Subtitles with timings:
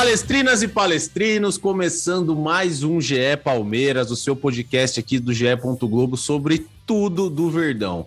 [0.00, 5.44] Palestrinas e palestrinos, começando mais um GE Palmeiras, o seu podcast aqui do GE.
[5.82, 8.06] Globo sobre tudo do Verdão.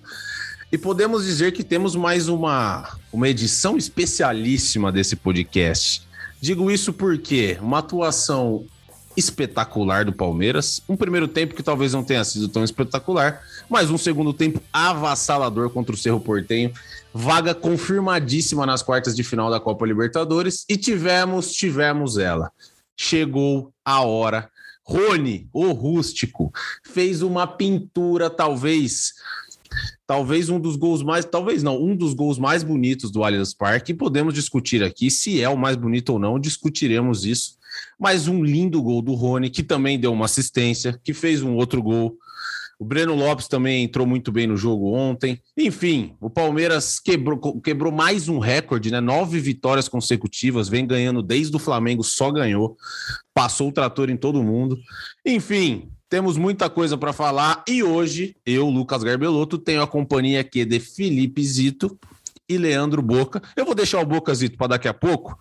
[0.72, 6.02] E podemos dizer que temos mais uma, uma edição especialíssima desse podcast.
[6.42, 8.66] Digo isso porque uma atuação
[9.16, 14.00] espetacular do Palmeiras, um primeiro tempo que talvez não tenha sido tão espetacular, mas um
[14.00, 16.74] segundo tempo avassalador contra o Cerro Portenho
[17.14, 22.52] vaga confirmadíssima nas quartas de final da Copa Libertadores e tivemos, tivemos ela.
[22.98, 24.50] Chegou a hora.
[24.86, 26.52] Rony, o rústico,
[26.84, 29.14] fez uma pintura, talvez,
[30.06, 33.94] talvez um dos gols mais, talvez não, um dos gols mais bonitos do Allianz Parque.
[33.94, 37.58] Podemos discutir aqui se é o mais bonito ou não, discutiremos isso.
[37.98, 41.82] Mas um lindo gol do Rony, que também deu uma assistência, que fez um outro
[41.82, 42.18] gol
[42.84, 45.40] o Breno Lopes também entrou muito bem no jogo ontem.
[45.58, 49.00] Enfim, o Palmeiras quebrou, quebrou mais um recorde, né?
[49.00, 52.76] Nove vitórias consecutivas, vem ganhando desde o Flamengo, só ganhou.
[53.34, 54.78] Passou o trator em todo mundo.
[55.26, 60.66] Enfim, temos muita coisa para falar e hoje eu, Lucas Garbelotto, tenho a companhia aqui
[60.66, 61.98] de Felipe Zito
[62.50, 63.42] e Leandro Boca.
[63.56, 65.38] Eu vou deixar o Boca Zito para daqui a pouco,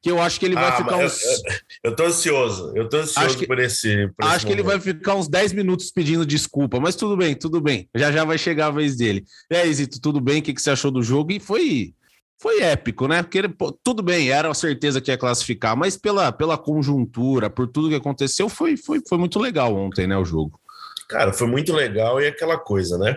[0.00, 1.22] que eu acho que ele vai ah, ficar uns.
[1.22, 4.08] Eu, eu, tô ansioso, eu tô ansioso que, por esse.
[4.16, 7.34] Por acho esse que ele vai ficar uns 10 minutos pedindo desculpa, mas tudo bem,
[7.34, 7.88] tudo bem.
[7.94, 9.24] Já já vai chegar a vez dele.
[9.50, 10.38] E aí, Zito, tudo bem?
[10.38, 11.32] O que, que você achou do jogo?
[11.32, 11.94] E foi.
[12.40, 13.20] Foi épico, né?
[13.20, 17.50] Porque ele, pô, tudo bem, era a certeza que ia classificar, mas pela, pela conjuntura,
[17.50, 20.16] por tudo que aconteceu, foi, foi, foi muito legal ontem, né?
[20.16, 20.60] O jogo.
[21.08, 23.16] Cara, foi muito legal e aquela coisa, né?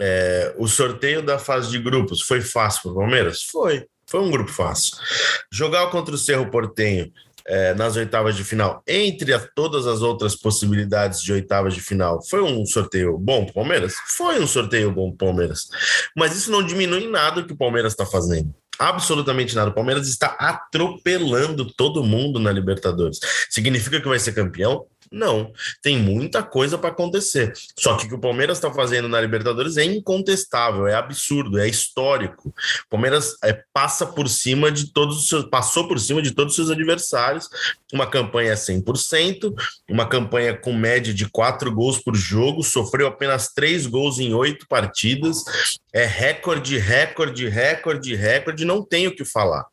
[0.00, 3.42] É, o sorteio da fase de grupos foi fácil para o Palmeiras?
[3.42, 3.86] Foi.
[4.14, 4.96] Foi um grupo fácil.
[5.50, 7.10] Jogar contra o Cerro Portenho
[7.44, 12.22] é, nas oitavas de final, entre a, todas as outras possibilidades de oitavas de final,
[12.24, 13.94] foi um sorteio bom para o Palmeiras?
[14.16, 15.66] Foi um sorteio bom para o Palmeiras.
[16.16, 18.54] Mas isso não diminui nada o que o Palmeiras está fazendo.
[18.78, 19.70] Absolutamente nada.
[19.70, 23.18] O Palmeiras está atropelando todo mundo na Libertadores.
[23.50, 24.86] Significa que vai ser campeão?
[25.14, 27.52] Não, tem muita coisa para acontecer.
[27.78, 31.68] Só que o que o Palmeiras está fazendo na Libertadores é incontestável, é absurdo, é
[31.68, 32.48] histórico.
[32.48, 36.52] O Palmeiras é, passa por cima de todos os seus, passou por cima de todos
[36.52, 37.48] os seus adversários.
[37.92, 39.54] Uma campanha 100%,
[39.88, 44.66] uma campanha com média de quatro gols por jogo, sofreu apenas três gols em oito
[44.66, 45.44] partidas.
[45.92, 48.64] É recorde, recorde, recorde, recorde.
[48.64, 49.64] Não tenho o que falar.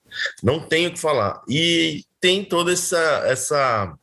[0.44, 1.42] Não tenho o que falar.
[1.50, 3.98] E tem toda essa essa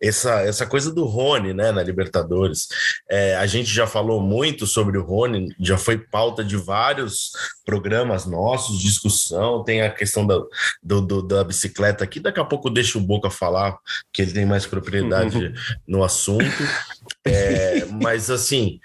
[0.00, 2.68] essa, essa coisa do Rony, né, na Libertadores.
[3.08, 7.32] É, a gente já falou muito sobre o Rony, já foi pauta de vários
[7.64, 9.64] programas nossos, discussão.
[9.64, 10.40] Tem a questão da,
[10.82, 13.76] do, do, da bicicleta aqui, daqui a pouco deixa o Boca falar,
[14.12, 15.52] que ele tem mais propriedade
[15.86, 16.44] no assunto.
[17.24, 18.80] É, mas assim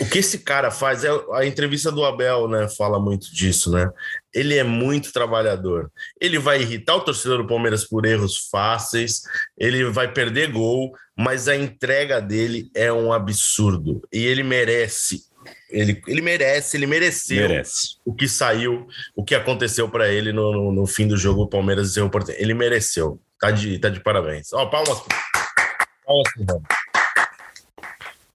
[0.00, 2.68] o que esse cara faz é a entrevista do Abel, né?
[2.68, 3.90] Fala muito disso, né?
[4.34, 5.90] Ele é muito trabalhador.
[6.20, 9.22] Ele vai irritar o torcedor do Palmeiras por erros fáceis,
[9.56, 15.20] ele vai perder gol, mas a entrega dele é um absurdo e ele merece.
[15.68, 17.96] Ele, ele merece, ele mereceu merece.
[18.04, 18.86] o que saiu,
[19.16, 22.10] o que aconteceu para ele no, no, no, fim do jogo, o Palmeiras e o.
[22.36, 23.20] Ele mereceu.
[23.40, 24.52] Tá de, tá de parabéns.
[24.52, 25.02] Ó, palmas.
[26.04, 26.72] Palmas,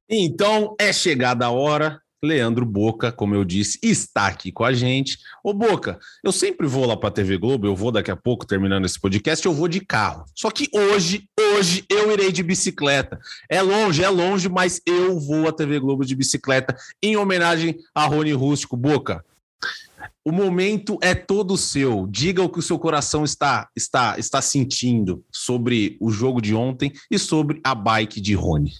[0.09, 2.01] então é chegada a hora.
[2.23, 5.19] Leandro Boca, como eu disse, está aqui com a gente.
[5.43, 8.45] Ô Boca, eu sempre vou lá para a TV Globo, eu vou daqui a pouco
[8.45, 10.25] terminando esse podcast, eu vou de carro.
[10.33, 13.19] Só que hoje, hoje eu irei de bicicleta.
[13.47, 18.05] É longe, é longe, mas eu vou à TV Globo de bicicleta em homenagem a
[18.05, 18.75] Rony Rústico.
[18.75, 19.23] Boca,
[20.25, 22.07] o momento é todo seu.
[22.09, 26.91] Diga o que o seu coração está está está sentindo sobre o jogo de ontem
[27.09, 28.73] e sobre a bike de Rony.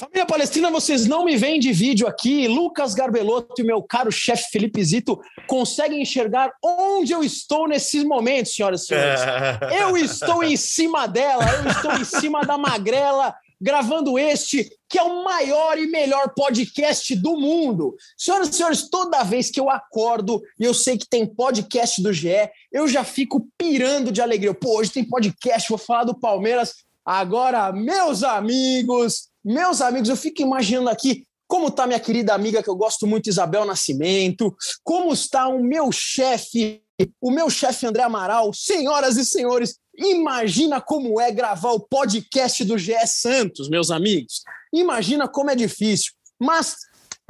[0.00, 2.48] Família Palestina, vocês não me veem de vídeo aqui.
[2.48, 8.54] Lucas Garbelotto e meu caro chefe Felipe Zito conseguem enxergar onde eu estou nesses momentos,
[8.54, 9.20] senhoras e senhores.
[9.78, 15.02] Eu estou em cima dela, eu estou em cima da magrela, gravando este, que é
[15.02, 17.94] o maior e melhor podcast do mundo.
[18.16, 22.10] Senhoras e senhores, toda vez que eu acordo e eu sei que tem podcast do
[22.10, 24.54] GE, eu já fico pirando de alegria.
[24.54, 26.76] Pô, hoje tem podcast, vou falar do Palmeiras.
[27.04, 32.70] Agora, meus amigos, meus amigos, eu fico imaginando aqui Como está minha querida amiga que
[32.70, 34.54] eu gosto muito, Isabel Nascimento?
[34.84, 36.82] Como está o meu chefe,
[37.20, 38.52] o meu chefe André Amaral?
[38.54, 44.42] Senhoras e senhores, imagina como é gravar o podcast do GE Santos, meus amigos.
[44.72, 46.12] Imagina como é difícil.
[46.38, 46.76] Mas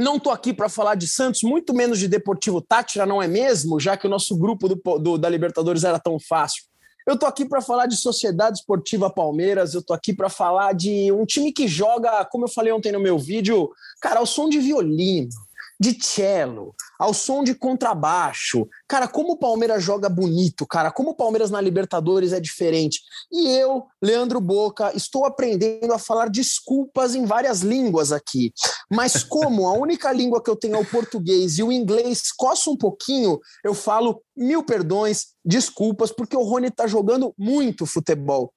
[0.00, 3.78] não estou aqui para falar de Santos, muito menos de Deportivo Tátira, não é mesmo?
[3.78, 6.64] Já que o nosso grupo do, do da Libertadores era tão fácil.
[7.06, 11.10] Eu tô aqui para falar de Sociedade Esportiva Palmeiras, eu tô aqui para falar de
[11.12, 13.70] um time que joga, como eu falei ontem no meu vídeo,
[14.00, 15.30] cara, ao som de violino,
[15.80, 18.68] de cello, ao som de contrabaixo.
[18.86, 23.00] Cara, como o Palmeiras joga bonito, cara, como o Palmeiras na Libertadores é diferente.
[23.32, 28.52] E eu, Leandro Boca, estou aprendendo a falar desculpas em várias línguas aqui.
[28.90, 32.68] Mas como a única língua que eu tenho é o português e o inglês coça
[32.68, 38.52] um pouquinho, eu falo mil perdões, desculpas, porque o Rony tá jogando muito futebol.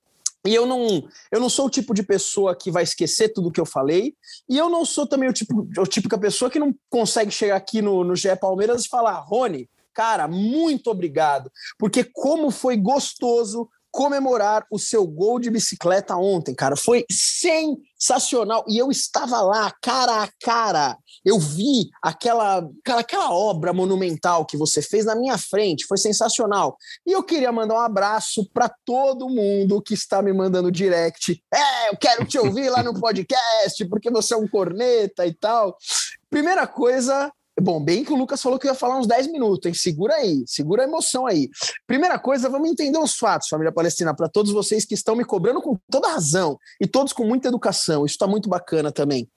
[0.46, 3.62] E eu não, eu não sou o tipo de pessoa que vai esquecer tudo que
[3.62, 4.14] eu falei.
[4.50, 7.82] E eu não sou também o tipo, o típica pessoa que não consegue chegar aqui
[7.82, 11.52] no, no GE Palmeiras e falar, Rony, cara, muito obrigado.
[11.78, 16.76] Porque como foi gostoso comemorar o seu gol de bicicleta ontem, cara.
[16.76, 18.66] Foi sensacional.
[18.68, 20.98] E eu estava lá, cara a cara.
[21.24, 25.86] Eu vi aquela, cara, aquela obra monumental que você fez na minha frente.
[25.86, 26.76] Foi sensacional.
[27.06, 31.40] E eu queria mandar um abraço para todo mundo que está me mandando direct.
[31.54, 35.78] É, eu quero te ouvir lá no podcast, porque você é um corneta e tal.
[36.32, 39.74] Primeira coisa, Bom, bem que o Lucas falou que ia falar uns 10 minutos, hein?
[39.74, 41.50] Segura aí, segura a emoção aí.
[41.86, 45.62] Primeira coisa, vamos entender os fatos, família palestina, para todos vocês que estão me cobrando
[45.62, 48.06] com toda razão e todos com muita educação.
[48.06, 49.30] Isso está muito bacana também.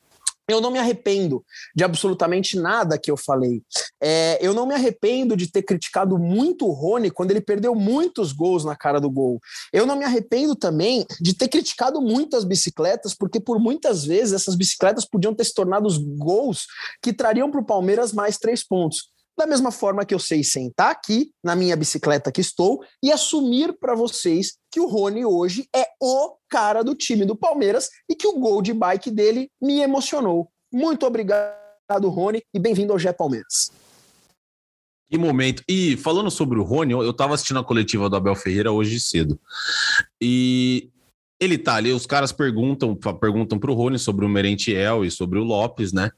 [0.48, 1.44] Eu não me arrependo
[1.74, 3.62] de absolutamente nada que eu falei.
[4.00, 8.32] É, eu não me arrependo de ter criticado muito o Rony quando ele perdeu muitos
[8.32, 9.40] gols na cara do gol.
[9.72, 14.34] Eu não me arrependo também de ter criticado muito as bicicletas, porque por muitas vezes
[14.34, 16.66] essas bicicletas podiam ter se tornado os gols
[17.02, 19.15] que trariam para o Palmeiras mais três pontos.
[19.38, 23.76] Da mesma forma que eu sei sentar aqui na minha bicicleta que estou e assumir
[23.78, 28.26] para vocês que o Rony hoje é o cara do time do Palmeiras e que
[28.26, 30.50] o gol de bike dele me emocionou.
[30.72, 33.70] Muito obrigado, Rony, e bem-vindo ao Gé Palmeiras.
[35.10, 35.62] Que momento.
[35.68, 39.38] E falando sobre o Rony, eu estava assistindo a coletiva do Abel Ferreira hoje cedo.
[40.20, 40.90] E
[41.38, 45.44] ele tá ali, os caras perguntam, perguntam pro Rony sobre o Merentiel e sobre o
[45.44, 46.10] Lopes, né?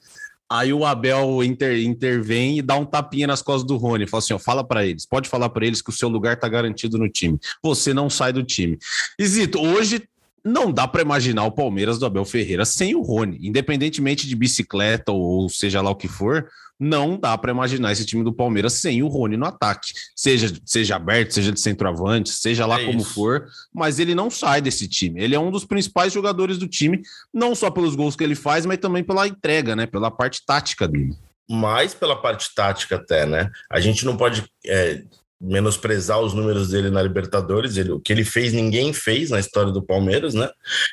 [0.50, 4.06] Aí o Abel inter, intervém e dá um tapinha nas costas do Rony.
[4.06, 6.48] Fala assim: ó, fala para eles, pode falar para eles que o seu lugar tá
[6.48, 7.38] garantido no time.
[7.62, 8.78] Você não sai do time.
[9.18, 10.08] Isito, hoje
[10.44, 15.12] não dá para imaginar o Palmeiras do Abel Ferreira sem o Rony, independentemente de bicicleta
[15.12, 16.48] ou seja lá o que for
[16.78, 19.92] não dá para imaginar esse time do Palmeiras sem o Rony no ataque.
[20.14, 23.14] Seja, seja aberto, seja de centroavante, seja lá é como isso.
[23.14, 25.20] for, mas ele não sai desse time.
[25.20, 27.02] Ele é um dos principais jogadores do time,
[27.34, 29.86] não só pelos gols que ele faz, mas também pela entrega, né?
[29.86, 31.16] Pela parte tática dele.
[31.50, 33.50] Mais pela parte tática até, né?
[33.70, 35.02] A gente não pode é,
[35.40, 37.76] menosprezar os números dele na Libertadores.
[37.76, 40.50] Ele, o que ele fez, ninguém fez na história do Palmeiras, né?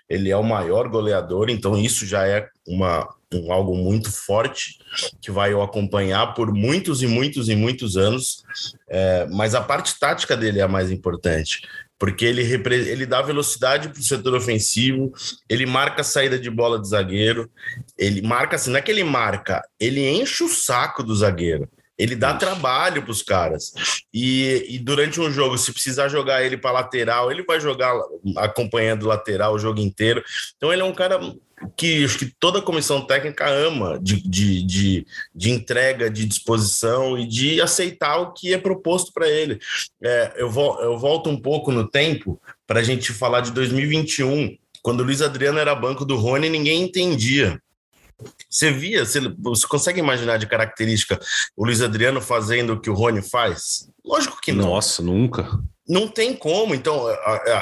[0.09, 4.77] Ele é o maior goleador, então isso já é uma, um, algo muito forte
[5.21, 8.43] que vai o acompanhar por muitos e muitos e muitos anos.
[8.87, 11.61] É, mas a parte tática dele é a mais importante.
[11.97, 15.13] Porque ele, ele dá velocidade para o setor ofensivo,
[15.49, 17.49] ele marca a saída de bola de zagueiro,
[17.97, 21.69] ele marca assim, não é que ele marca, ele enche o saco do zagueiro.
[21.97, 23.73] Ele dá trabalho para os caras.
[24.13, 27.93] E, e, durante um jogo, se precisar jogar ele para lateral, ele vai jogar
[28.37, 30.23] acompanhando o lateral o jogo inteiro.
[30.57, 31.19] Então, ele é um cara
[31.75, 37.17] que acho que toda a comissão técnica ama de, de, de, de entrega, de disposição
[37.17, 39.59] e de aceitar o que é proposto para ele.
[40.03, 44.57] É, eu, vo, eu volto um pouco no tempo para a gente falar de 2021,
[44.81, 47.59] quando o Luiz Adriano era banco do Rony, ninguém entendia.
[48.49, 51.19] Você via, você, você, consegue imaginar de característica
[51.55, 53.89] o Luiz Adriano fazendo o que o Rony faz?
[54.03, 54.69] Lógico que não.
[54.69, 55.59] Nossa, nunca.
[55.87, 56.73] Não tem como.
[56.73, 57.05] Então,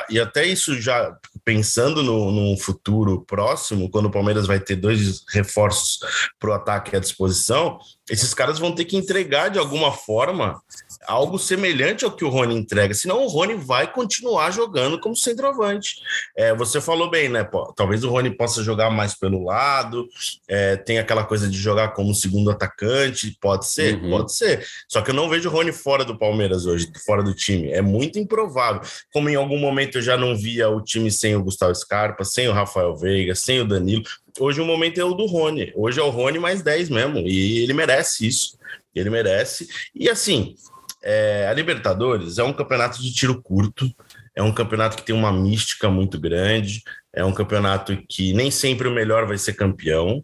[0.10, 5.24] e até isso já pensando no, no futuro próximo, quando o Palmeiras vai ter dois
[5.30, 6.00] reforços
[6.40, 7.80] para o ataque à disposição,
[8.10, 10.62] esses caras vão ter que entregar de alguma forma
[11.08, 15.96] algo semelhante ao que o Rony entrega, senão o Rony vai continuar jogando como centroavante.
[16.36, 17.44] É, você falou bem, né?
[17.44, 20.08] Pô, talvez o Rony possa jogar mais pelo lado,
[20.48, 24.10] é, tem aquela coisa de jogar como segundo atacante, pode ser, uhum.
[24.10, 24.66] pode ser.
[24.88, 27.72] Só que eu não vejo o Rony fora do Palmeiras hoje, fora do time.
[27.72, 28.82] É muito improvável.
[29.12, 32.48] Como em algum momento eu já não via o time sem o Gustavo Scarpa, sem
[32.48, 34.04] o Rafael Veiga, sem o Danilo.
[34.40, 35.72] Hoje o momento é o do Rony.
[35.76, 37.20] Hoje é o Rony mais 10 mesmo.
[37.20, 38.58] E ele merece isso.
[38.96, 39.68] Ele merece.
[39.94, 40.56] E assim,
[41.04, 43.94] é, a Libertadores é um campeonato de tiro curto.
[44.36, 46.82] É um campeonato que tem uma mística muito grande.
[47.14, 50.24] É um campeonato que nem sempre o melhor vai ser campeão.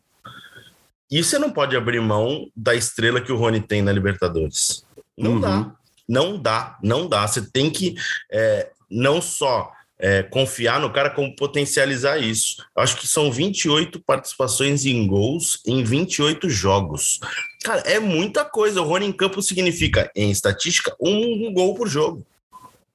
[1.11, 4.85] E você não pode abrir mão da estrela que o Rony tem na Libertadores.
[5.17, 5.41] Não uhum.
[5.41, 5.71] dá.
[6.07, 7.27] Não dá, não dá.
[7.27, 7.95] Você tem que
[8.31, 12.65] é, não só é, confiar no cara, como potencializar isso.
[12.75, 17.19] Acho que são 28 participações em gols em 28 jogos.
[17.63, 18.81] Cara, é muita coisa.
[18.81, 22.25] O Rony em campo significa, em estatística, um, um gol por jogo.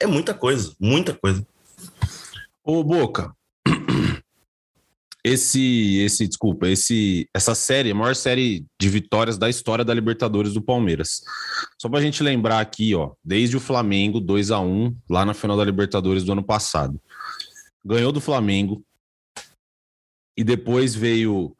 [0.00, 1.46] É muita coisa, muita coisa.
[2.64, 3.34] Ô, Boca,
[5.24, 10.52] esse, esse, desculpa, esse, essa série, a maior série de vitórias da história da Libertadores
[10.52, 11.22] do Palmeiras.
[11.80, 15.32] Só para a gente lembrar aqui, ó, desde o Flamengo 2 a 1 lá na
[15.32, 17.00] final da Libertadores do ano passado.
[17.82, 18.84] Ganhou do Flamengo
[20.36, 21.56] e depois veio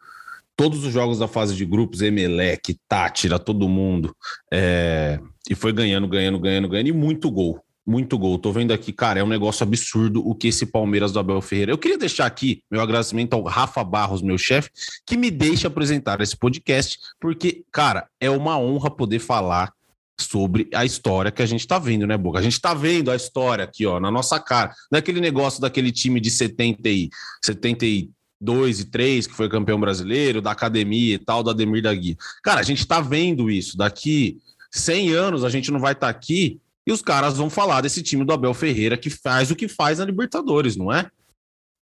[0.55, 4.15] todos os jogos da fase de grupos, Emelec, Tátira, todo mundo,
[4.53, 5.19] é,
[5.49, 7.64] e foi ganhando, ganhando, ganhando, ganhando, e muito gol.
[7.87, 8.39] Muito gol.
[8.39, 11.73] Tô vendo aqui, cara, é um negócio absurdo o que esse Palmeiras do Abel Ferreira.
[11.73, 14.71] Eu queria deixar aqui meu agradecimento ao Rafa Barros, meu chefe,
[15.05, 19.71] que me deixa apresentar esse podcast, porque, cara, é uma honra poder falar
[20.19, 22.39] sobre a história que a gente tá vendo, né, Boca?
[22.39, 24.73] A gente tá vendo a história aqui, ó, na nossa cara.
[24.91, 27.11] Daquele negócio daquele time de 70 e
[27.45, 32.17] 72 e 3, que foi campeão brasileiro, da academia e tal, do Ademir da Guia.
[32.43, 33.77] Cara, a gente tá vendo isso.
[33.77, 34.39] Daqui
[34.71, 38.03] 100 anos a gente não vai estar tá aqui e os caras vão falar desse
[38.03, 41.11] time do Abel Ferreira que faz o que faz na Libertadores, não é?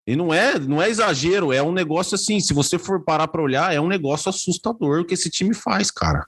[0.07, 3.43] E não é, não é exagero, é um negócio assim, se você for parar para
[3.43, 6.25] olhar, é um negócio assustador o que esse time faz, cara.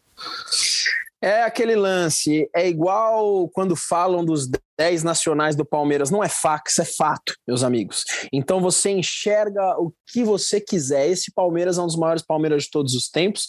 [1.23, 6.79] É aquele lance, é igual quando falam dos 10 nacionais do Palmeiras, não é fax,
[6.79, 8.03] é fato, meus amigos.
[8.33, 11.07] Então você enxerga o que você quiser.
[11.07, 13.45] Esse Palmeiras é um dos maiores Palmeiras de todos os tempos.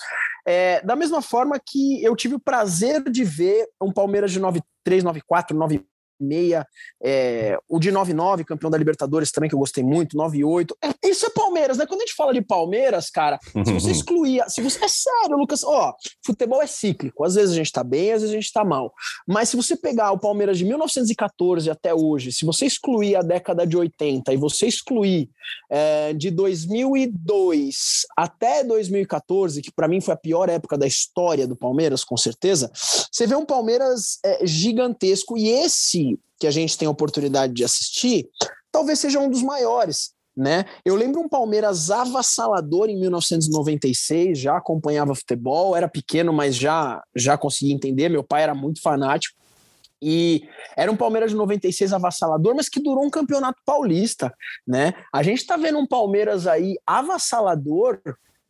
[0.47, 4.72] É, da mesma forma que eu tive o prazer de ver um Palmeiras de 93,
[4.85, 5.92] 94, 95
[6.23, 6.67] meia,
[7.03, 10.73] é, o de 9-9, campeão da Libertadores também, que eu gostei muito, 9-8.
[10.83, 11.87] É, isso é Palmeiras, né?
[11.87, 14.43] Quando a gente fala de Palmeiras, cara, se você excluir.
[14.49, 17.25] Se você, é sério, Lucas, ó, futebol é cíclico.
[17.25, 18.93] Às vezes a gente tá bem, às vezes a gente tá mal.
[19.27, 23.67] Mas se você pegar o Palmeiras de 1914 até hoje, se você excluir a década
[23.67, 25.29] de 80 e você excluir
[25.71, 31.57] é, de 2002 até 2014, que para mim foi a pior época da história do
[31.57, 32.71] Palmeiras, com certeza,
[33.11, 36.12] você vê um Palmeiras é, gigantesco e esse
[36.43, 38.29] que a gente tem a oportunidade de assistir,
[38.73, 40.11] talvez seja um dos maiores.
[40.37, 40.65] Né?
[40.85, 47.39] Eu lembro um Palmeiras avassalador em 1996, já acompanhava futebol, era pequeno, mas já já
[47.39, 48.09] conseguia entender.
[48.09, 49.37] Meu pai era muito fanático.
[50.03, 50.43] E
[50.77, 54.35] era um Palmeiras de 96 avassalador, mas que durou um campeonato paulista,
[54.67, 54.95] né?
[55.15, 58.01] A gente tá vendo um Palmeiras aí avassalador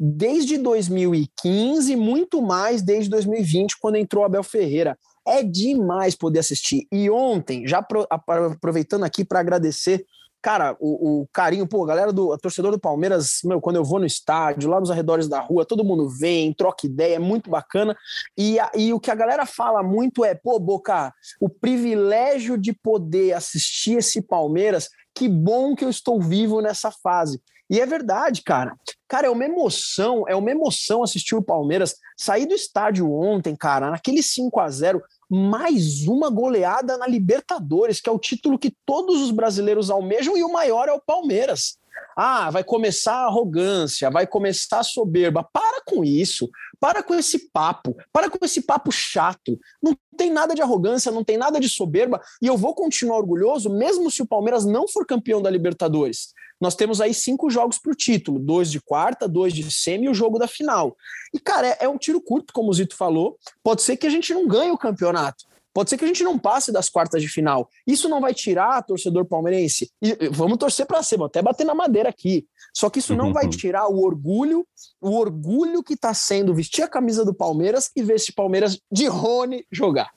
[0.01, 4.97] desde 2015, muito mais desde 2020, quando entrou Abel Ferreira.
[5.27, 6.87] É demais poder assistir.
[6.91, 10.05] E ontem, já aproveitando aqui para agradecer,
[10.43, 14.07] cara, o, o, carinho, pô, galera do torcedor do Palmeiras, meu, quando eu vou no
[14.07, 17.97] estádio, lá nos arredores da rua, todo mundo vem, troca ideia, é muito bacana.
[18.37, 22.73] E, a, e o que a galera fala muito é, pô, Boca, o privilégio de
[22.73, 27.41] poder assistir esse Palmeiras, que bom que eu estou vivo nessa fase.
[27.73, 28.77] E é verdade, cara.
[29.09, 33.91] Cara, é uma emoção, é uma emoção assistir o Palmeiras sair do estádio ontem, cara,
[33.91, 39.23] naquele 5 a 0 mais uma goleada na Libertadores, que é o título que todos
[39.23, 41.79] os brasileiros almejam e o maior é o Palmeiras.
[42.15, 45.43] Ah, vai começar a arrogância, vai começar a soberba.
[45.51, 46.51] Para com isso.
[46.79, 47.97] Para com esse papo.
[48.13, 49.59] Para com esse papo chato.
[49.83, 52.21] Não tem nada de arrogância, não tem nada de soberba.
[52.43, 56.77] E eu vou continuar orgulhoso, mesmo se o Palmeiras não for campeão da Libertadores nós
[56.77, 60.15] temos aí cinco jogos para o título: dois de quarta, dois de semi e o
[60.15, 60.97] jogo da final.
[61.35, 63.37] E, cara, é, é um tiro curto, como o Zito falou.
[63.65, 65.45] Pode ser que a gente não ganhe o campeonato.
[65.75, 67.69] Pode ser que a gente não passe das quartas de final.
[67.85, 69.91] Isso não vai tirar torcedor palmeirense.
[70.01, 72.47] E vamos torcer para ser, vou até bater na madeira aqui.
[72.73, 74.65] Só que isso não vai tirar o orgulho,
[75.01, 79.07] o orgulho que está sendo vestir a camisa do Palmeiras e ver esse Palmeiras de
[79.09, 80.11] Rony jogar.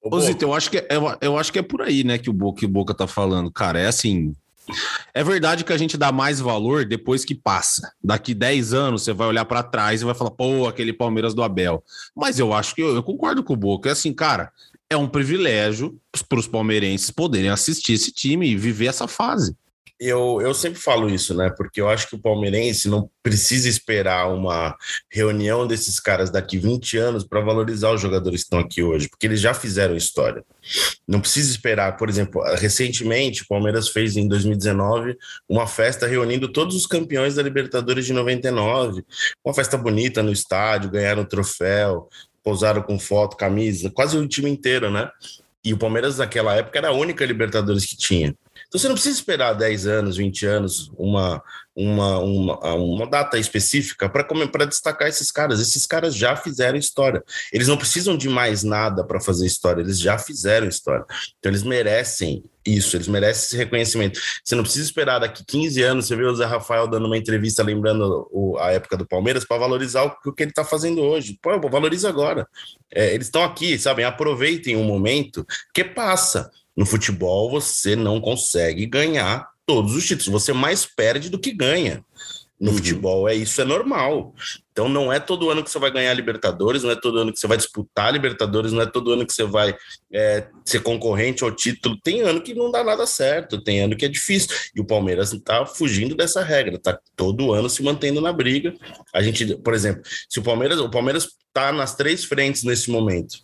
[0.00, 2.30] Ô, Zito, eu acho, que é, eu, eu acho que é por aí, né, que
[2.30, 3.50] o Boca, que o Boca tá falando.
[3.50, 4.34] Cara, é assim,
[5.14, 7.92] é verdade que a gente dá mais valor depois que passa.
[8.02, 11.42] Daqui 10 anos você vai olhar para trás e vai falar, pô, aquele Palmeiras do
[11.42, 11.82] Abel.
[12.14, 13.88] Mas eu acho que eu, eu concordo com o Boca.
[13.88, 14.52] É assim, cara,
[14.88, 15.98] é um privilégio
[16.28, 19.56] para os palmeirenses poderem assistir esse time e viver essa fase
[20.00, 21.52] eu, eu sempre falo isso, né?
[21.54, 24.74] Porque eu acho que o palmeirense não precisa esperar uma
[25.10, 29.26] reunião desses caras daqui 20 anos para valorizar os jogadores que estão aqui hoje, porque
[29.26, 30.42] eles já fizeram história.
[31.06, 36.74] Não precisa esperar, por exemplo, recentemente o Palmeiras fez em 2019 uma festa reunindo todos
[36.74, 39.04] os campeões da Libertadores de 99,
[39.44, 42.08] uma festa bonita no estádio, ganharam o troféu,
[42.42, 45.10] pousaram com foto, camisa, quase o time inteiro, né?
[45.62, 48.34] E o Palmeiras naquela época era a única Libertadores que tinha.
[48.70, 51.42] Então você não precisa esperar 10 anos, 20 anos, uma,
[51.74, 55.58] uma, uma, uma data específica para destacar esses caras.
[55.58, 57.20] Esses caras já fizeram história.
[57.52, 61.04] Eles não precisam de mais nada para fazer história, eles já fizeram história.
[61.40, 64.20] Então eles merecem isso, eles merecem esse reconhecimento.
[64.44, 67.64] Você não precisa esperar daqui 15 anos, você vê o Zé Rafael dando uma entrevista
[67.64, 71.36] lembrando o, a época do Palmeiras para valorizar o, o, que ele está fazendo hoje.
[71.42, 72.46] Pô, valoriza agora.
[72.94, 74.04] É, eles estão aqui, sabem?
[74.04, 76.52] Aproveitem o momento que passa.
[76.80, 80.28] No futebol, você não consegue ganhar todos os títulos.
[80.28, 82.02] Você mais perde do que ganha.
[82.58, 82.76] No uhum.
[82.78, 84.34] futebol é isso, é normal.
[84.72, 87.38] Então não é todo ano que você vai ganhar Libertadores, não é todo ano que
[87.38, 89.76] você vai disputar Libertadores, não é todo ano que você vai
[90.10, 92.00] é, ser concorrente ao título.
[92.02, 94.48] Tem ano que não dá nada certo, tem ano que é difícil.
[94.74, 98.72] E o Palmeiras está fugindo dessa regra, está todo ano se mantendo na briga.
[99.12, 103.38] A gente, por exemplo, se o Palmeiras, o Palmeiras está nas três frentes nesse momento.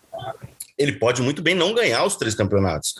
[0.78, 2.94] Ele pode muito bem não ganhar os três campeonatos.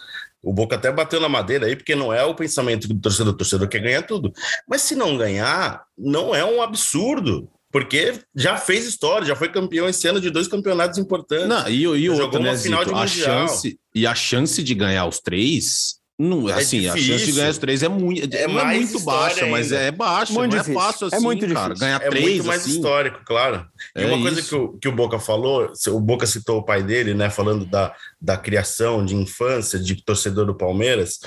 [0.47, 3.35] O Boca até bateu na madeira aí, porque não é o pensamento do torcedor.
[3.35, 4.33] O torcedor quer ganhar tudo.
[4.69, 7.51] Mas se não ganhar, não é um absurdo.
[7.73, 11.49] Porque já fez história, já foi campeão esse ano de dois campeonatos importantes.
[11.49, 13.49] Não, e, e jogou uma né, final de a mundial.
[13.49, 16.93] chance E a chance de ganhar os três não, é assim, difícil.
[16.93, 19.51] a chance de ganhar os três é muito, é, é muito baixa, ainda.
[19.51, 20.81] mas é baixa, muito não é difícil.
[20.81, 21.75] é fácil assim, é muito cara.
[21.75, 21.87] Difícil.
[21.87, 23.67] Ganhar é três, muito mais assim, histórico, claro.
[23.95, 26.83] E é uma coisa que o, que o Boca falou, o Boca citou o pai
[26.83, 31.19] dele, né, falando da, da criação de infância de torcedor do Palmeiras.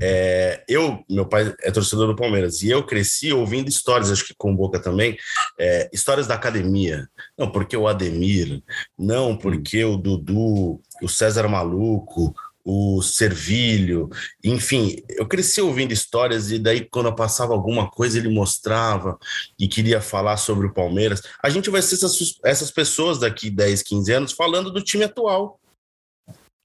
[0.00, 4.34] É, eu, meu pai é torcedor do Palmeiras, e eu cresci ouvindo histórias, acho que
[4.34, 5.18] com o Boca também,
[5.58, 7.06] é, histórias da academia.
[7.36, 8.62] Não, porque o Ademir,
[8.98, 14.08] não, porque o Dudu, o César Maluco, o Servilho,
[14.44, 19.18] enfim, eu cresci ouvindo histórias e daí quando eu passava alguma coisa ele mostrava
[19.58, 21.22] e queria falar sobre o Palmeiras.
[21.42, 25.59] A gente vai ser essas, essas pessoas daqui 10, 15 anos falando do time atual.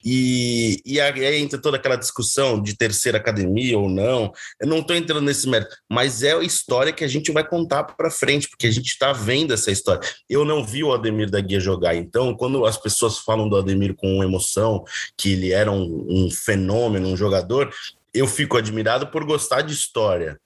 [0.05, 4.31] E, e aí entra toda aquela discussão de terceira academia ou não.
[4.61, 7.83] Eu não estou entrando nesse mérito, mas é a história que a gente vai contar
[7.83, 10.07] para frente, porque a gente está vendo essa história.
[10.29, 13.95] Eu não vi o Ademir da Guia jogar, então, quando as pessoas falam do Ademir
[13.95, 14.83] com emoção,
[15.17, 17.73] que ele era um, um fenômeno, um jogador,
[18.13, 20.39] eu fico admirado por gostar de história,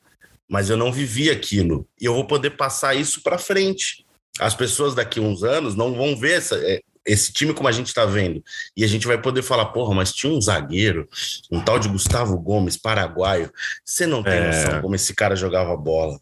[0.47, 1.85] mas eu não vivi aquilo.
[1.99, 4.05] E eu vou poder passar isso para frente
[4.39, 7.71] as pessoas daqui a uns anos não vão ver essa, é, esse time como a
[7.71, 8.43] gente está vendo.
[8.75, 11.07] E a gente vai poder falar, porra, mas tinha um zagueiro,
[11.51, 13.51] um tal de Gustavo Gomes, paraguaio.
[13.83, 14.47] Você não tem é.
[14.47, 16.19] noção como esse cara jogava bola.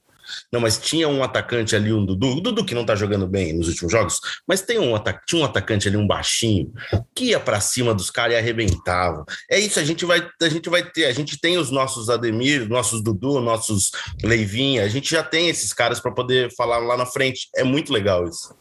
[0.51, 3.53] Não, mas tinha um atacante ali, um Dudu, o Dudu que não tá jogando bem
[3.53, 4.93] nos últimos jogos, mas tem um
[5.25, 6.71] tinha um atacante ali, um baixinho,
[7.15, 9.25] que ia para cima dos caras e arrebentava.
[9.49, 12.67] É isso, a gente vai a gente vai ter, a gente tem os nossos Ademir,
[12.67, 13.91] nossos Dudu, nossos
[14.23, 17.49] Leivinha, a gente já tem esses caras para poder falar lá na frente.
[17.55, 18.53] É muito legal isso.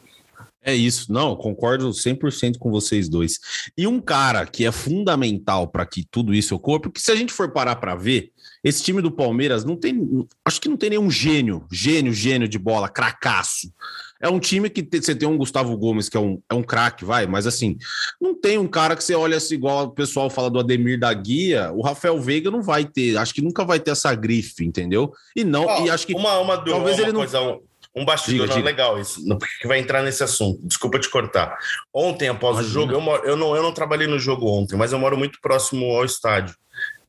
[0.66, 3.38] É isso, não, concordo 100% com vocês dois.
[3.78, 7.32] E um cara que é fundamental para que tudo isso ocorra, porque se a gente
[7.32, 8.32] for parar para ver,
[8.64, 12.58] esse time do Palmeiras não tem, acho que não tem nenhum gênio, gênio, gênio de
[12.58, 13.72] bola, cracaço.
[14.20, 17.04] É um time que você tem um Gustavo Gomes, que é um, é um craque,
[17.04, 17.76] vai, mas assim,
[18.20, 21.14] não tem um cara que você olha assim, igual o pessoal fala do Ademir da
[21.14, 25.12] Guia, o Rafael Veiga não vai ter, acho que nunca vai ter essa grife, entendeu?
[25.36, 26.14] E não, e acho que.
[26.14, 27.20] Uma, uma, talvez uma ele não.
[27.20, 27.60] Coisa, um
[28.04, 28.66] bastidor, diga, não, diga.
[28.66, 30.60] legal isso, porque vai entrar nesse assunto.
[30.62, 31.56] Desculpa te cortar.
[31.92, 32.70] Ontem, após Imagina.
[32.70, 35.16] o jogo, eu, moro, eu, não, eu não trabalhei no jogo ontem, mas eu moro
[35.16, 36.54] muito próximo ao estádio.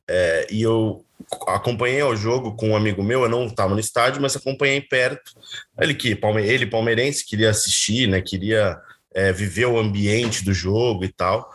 [0.08, 1.04] É, e eu
[1.48, 5.32] acompanhei o jogo com um amigo meu, eu não estava no estádio, mas acompanhei perto.
[5.78, 8.22] Ele que ele palmeirense queria assistir, né?
[8.22, 8.78] Queria
[9.14, 11.50] é, viver o ambiente do jogo e tal.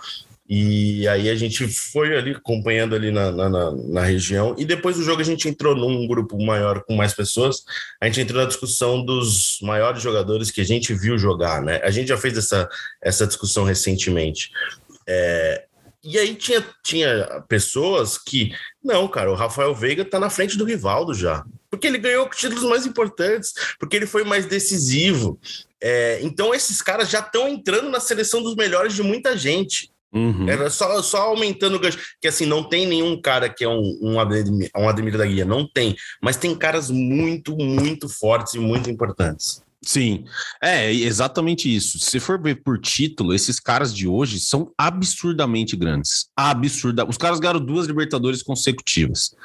[0.48, 4.54] E aí a gente foi ali acompanhando ali na, na, na, região.
[4.58, 7.64] E depois do jogo a gente entrou num grupo maior com mais pessoas.
[8.02, 11.80] A gente entrou na discussão dos maiores jogadores que a gente viu jogar, né?
[11.82, 12.68] A gente já fez essa,
[13.02, 14.52] essa discussão recentemente.
[15.08, 15.64] É,
[16.04, 18.52] e aí tinha, tinha pessoas que,
[18.84, 21.46] não, cara, o Rafael Veiga tá na frente do Rivaldo já.
[21.70, 25.40] Porque ele ganhou títulos mais importantes, porque ele foi mais decisivo.
[25.80, 29.93] É, então esses caras já estão entrando na seleção dos melhores de muita gente.
[30.14, 30.48] Uhum.
[30.48, 31.98] Era só, só aumentando o gancho.
[32.22, 35.46] Que assim, não tem nenhum cara que é um, um, Ademir, um Ademir da Guia,
[35.46, 35.96] não tem.
[36.22, 39.64] Mas tem caras muito, muito fortes e muito importantes.
[39.86, 40.24] Sim,
[40.62, 42.00] é exatamente isso.
[42.00, 46.28] Se for ver por título, esses caras de hoje são absurdamente grandes.
[46.38, 47.06] Absurda.
[47.06, 49.36] Os caras ganharam duas Libertadores consecutivas.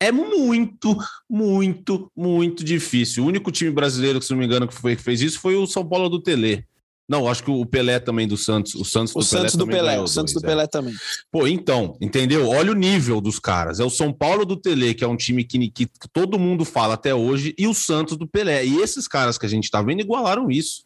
[0.00, 0.96] É muito,
[1.28, 3.24] muito, muito difícil.
[3.24, 5.54] O único time brasileiro, que se não me engano, que, foi, que fez isso foi
[5.54, 6.64] o São Paulo do Tele.
[7.08, 8.74] Não, acho que o Pelé também do Santos.
[8.74, 10.00] O Santos o do Santos Pelé do Pelé.
[10.00, 10.48] O Santos dois, do é.
[10.48, 10.94] Pelé também.
[11.30, 12.48] Pô, então, entendeu?
[12.48, 13.78] Olha o nível dos caras.
[13.78, 16.94] É o São Paulo do Tele, que é um time que, que todo mundo fala
[16.94, 18.64] até hoje, e o Santos do Pelé.
[18.64, 20.84] E esses caras que a gente tá vendo igualaram isso.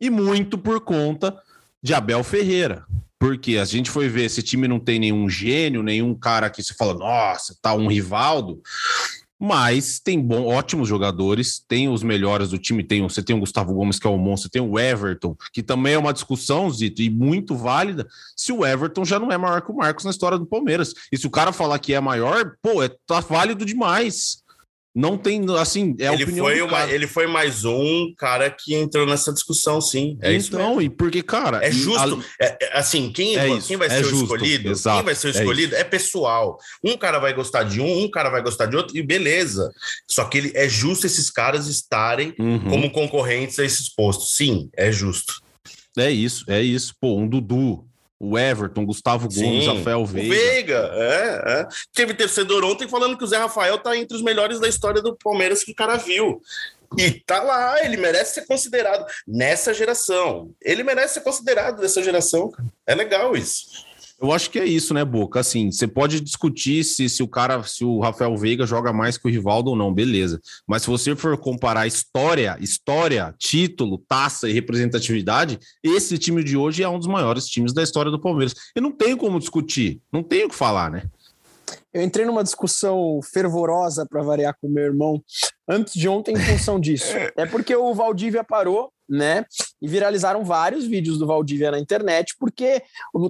[0.00, 1.36] E muito por conta
[1.80, 2.84] de Abel Ferreira.
[3.16, 6.74] Porque a gente foi ver, esse time não tem nenhum gênio, nenhum cara que se
[6.74, 8.60] fala, nossa, tá um Rivaldo.
[9.46, 13.74] Mas tem bom, ótimos jogadores, tem os melhores do time, tem, você tem o Gustavo
[13.74, 17.10] Gomes, que é o monstro, tem o Everton, que também é uma discussão, Zito, e
[17.10, 20.46] muito válida, se o Everton já não é maior que o Marcos na história do
[20.46, 20.94] Palmeiras.
[21.12, 24.43] E se o cara falar que é maior, pô, é, tá válido demais.
[24.94, 26.84] Não tem, assim, é a ele opinião foi uma.
[26.88, 30.16] Ele foi mais um cara que entrou nessa discussão, sim.
[30.22, 31.58] É então, e porque, cara...
[31.66, 32.20] É justo.
[32.40, 34.70] a- É, é, assim, quem, É quem isso, vai é ser o justo, escolhido?
[34.70, 36.56] exato, quem vai ser o é escolhido é, pessoal.
[36.84, 39.68] Um cara vai gostar de um, um cara vai gostar de outro, e beleza.
[40.08, 42.60] Só que ele, é justo esses caras estarem Uhum.
[42.70, 44.34] como concorrentes a esses postos.
[44.36, 45.42] Sim, é justo.
[45.96, 46.94] É isso, é isso.
[47.00, 47.84] Pô, um Dudu,
[48.18, 49.78] o Everton, Gustavo Gomes, Sim.
[49.78, 50.34] Rafael O Veiga.
[50.34, 51.68] Veiga, é, é.
[51.92, 55.16] Teve torcedor ontem falando que o Zé Rafael tá entre os melhores da história do
[55.16, 56.40] Palmeiras que o cara viu.
[56.96, 60.50] E tá lá, ele merece ser considerado nessa geração.
[60.62, 62.68] Ele merece ser considerado dessa geração, cara.
[62.86, 63.83] É legal isso.
[64.20, 65.40] Eu acho que é isso, né, Boca?
[65.40, 69.26] Assim, você pode discutir se, se o cara, se o Rafael Veiga joga mais que
[69.26, 70.40] o Rivaldo ou não, beleza.
[70.66, 76.82] Mas se você for comparar história, história, título, taça e representatividade, esse time de hoje
[76.82, 78.54] é um dos maiores times da história do Palmeiras.
[78.76, 81.02] E não tem como discutir, não tem o que falar, né?
[81.92, 85.22] Eu entrei numa discussão fervorosa para variar com meu irmão
[85.68, 87.14] antes de ontem em função disso.
[87.36, 89.44] É porque o Valdívia parou, né?
[89.80, 92.82] E viralizaram vários vídeos do Valdívia na internet, porque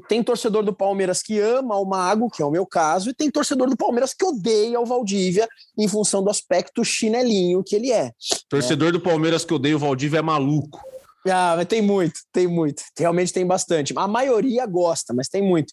[0.09, 3.31] tem torcedor do Palmeiras que ama o Mago, que é o meu caso, e tem
[3.31, 8.13] torcedor do Palmeiras que odeia o Valdívia em função do aspecto chinelinho que ele é.
[8.49, 10.81] Torcedor do Palmeiras que odeia o Valdívia é maluco.
[11.27, 12.83] Ah, mas tem muito, tem muito.
[12.99, 13.95] Realmente tem bastante.
[13.97, 15.73] A maioria gosta, mas tem muito.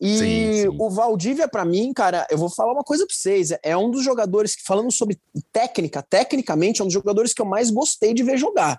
[0.00, 0.76] E Sim, sim.
[0.78, 3.52] o Valdívia, pra mim, cara, eu vou falar uma coisa pra vocês.
[3.64, 5.18] É um dos jogadores que, falando sobre
[5.52, 8.78] técnica, tecnicamente, é um dos jogadores que eu mais gostei de ver jogar.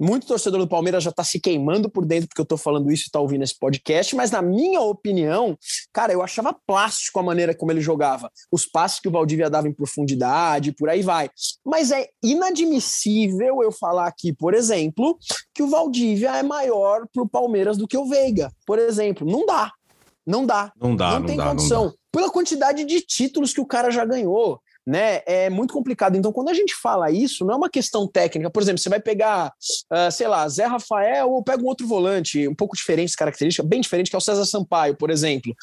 [0.00, 3.06] Muito torcedor do Palmeiras já tá se queimando por dentro porque eu tô falando isso
[3.08, 5.58] e tá ouvindo esse podcast, mas na minha opinião,
[5.92, 8.30] cara, eu achava plástico a maneira como ele jogava.
[8.52, 11.28] Os passes que o Valdívia dava em profundidade, por aí vai.
[11.64, 15.18] Mas é inadmissível eu falar aqui, por exemplo,
[15.52, 19.28] que o Valdívia é maior pro Palmeiras do que o Veiga, por exemplo.
[19.28, 19.72] Não dá.
[20.24, 20.72] Não dá.
[20.78, 21.86] Não dá, não, não, tem dá, não condição.
[21.86, 21.92] dá.
[22.12, 25.20] Pela quantidade de títulos que o cara já ganhou, né?
[25.26, 26.16] É muito complicado.
[26.16, 28.48] Então, quando a gente fala isso, não é uma questão técnica.
[28.48, 29.52] Por exemplo, você vai pegar,
[29.90, 33.82] ah, sei lá, Zé Rafael ou pega um outro volante um pouco diferente característica, bem
[33.82, 35.54] diferente, que é o César Sampaio, por exemplo.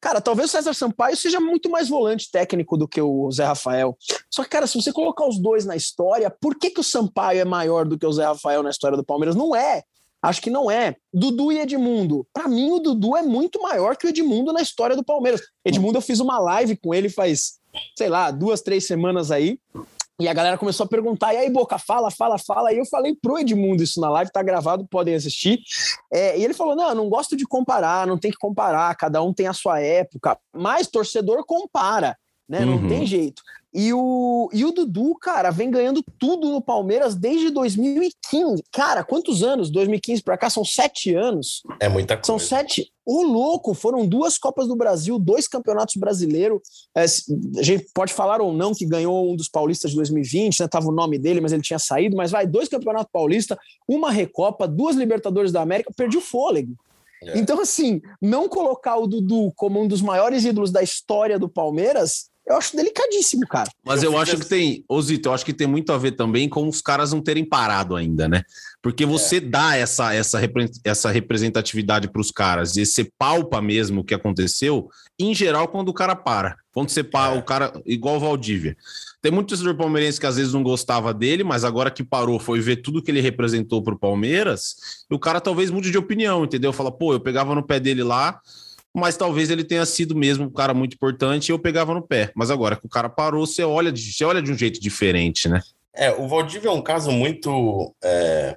[0.00, 3.96] Cara, talvez o César Sampaio seja muito mais volante técnico do que o Zé Rafael.
[4.30, 7.40] Só que, cara, se você colocar os dois na história, por que, que o Sampaio
[7.40, 9.34] é maior do que o Zé Rafael na história do Palmeiras?
[9.34, 9.82] Não é.
[10.22, 10.94] Acho que não é.
[11.12, 12.24] Dudu e Edmundo.
[12.32, 15.40] Para mim, o Dudu é muito maior que o Edmundo na história do Palmeiras.
[15.64, 17.58] Edmundo, eu fiz uma live com ele faz,
[17.96, 19.58] sei lá, duas, três semanas aí.
[20.20, 22.72] E a galera começou a perguntar, e aí, Boca, fala, fala, fala.
[22.72, 25.58] E eu falei pro Edmundo isso na live, tá gravado, podem assistir.
[26.12, 29.32] É, e ele falou: não, não gosto de comparar, não tem que comparar, cada um
[29.32, 30.38] tem a sua época.
[30.54, 32.16] Mas torcedor compara,
[32.48, 32.64] né?
[32.64, 32.88] Não Uhum.
[32.88, 33.42] tem jeito.
[33.74, 38.62] E o, e o Dudu, cara, vem ganhando tudo no Palmeiras desde 2015.
[38.70, 39.70] Cara, quantos anos?
[39.70, 41.62] 2015 pra cá são sete anos.
[41.80, 42.26] É muita coisa.
[42.26, 42.92] São sete.
[43.04, 46.60] O louco, foram duas Copas do Brasil, dois campeonatos brasileiros.
[46.94, 50.68] É, a gente pode falar ou não que ganhou um dos paulistas de 2020, né?
[50.68, 52.14] Tava o nome dele, mas ele tinha saído.
[52.14, 53.56] Mas vai, dois campeonatos paulistas,
[53.88, 56.76] uma Recopa, duas Libertadores da América, perdi o fôlego.
[57.24, 57.38] É.
[57.38, 62.30] Então, assim, não colocar o Dudu como um dos maiores ídolos da história do Palmeiras,
[62.46, 63.70] eu acho delicadíssimo, cara.
[63.84, 65.98] Mas Eu eu, acho essa- que tem, ô Zito, eu acho que tem muito a
[65.98, 68.42] ver também com os caras não terem parado ainda, né?
[68.82, 70.40] Porque você dá essa, essa,
[70.84, 75.88] essa representatividade para os caras e você palpa mesmo o que aconteceu, em geral, quando
[75.88, 76.56] o cara para.
[76.72, 77.38] Quando você para, É.
[77.38, 78.76] o cara, igual o Valdívia.
[79.20, 82.60] Tem muito torcedor palmeirense que às vezes não gostava dele, mas agora que parou, foi
[82.60, 84.74] ver tudo que ele representou pro Palmeiras,
[85.10, 86.72] e o cara talvez mude de opinião, entendeu?
[86.72, 88.40] Fala, pô, eu pegava no pé dele lá,
[88.94, 92.30] mas talvez ele tenha sido mesmo um cara muito importante e eu pegava no pé.
[92.34, 95.48] Mas agora que o cara parou, você olha de, você olha de um jeito diferente,
[95.48, 95.60] né?
[95.94, 98.56] É, o Valdívia é um caso muito é,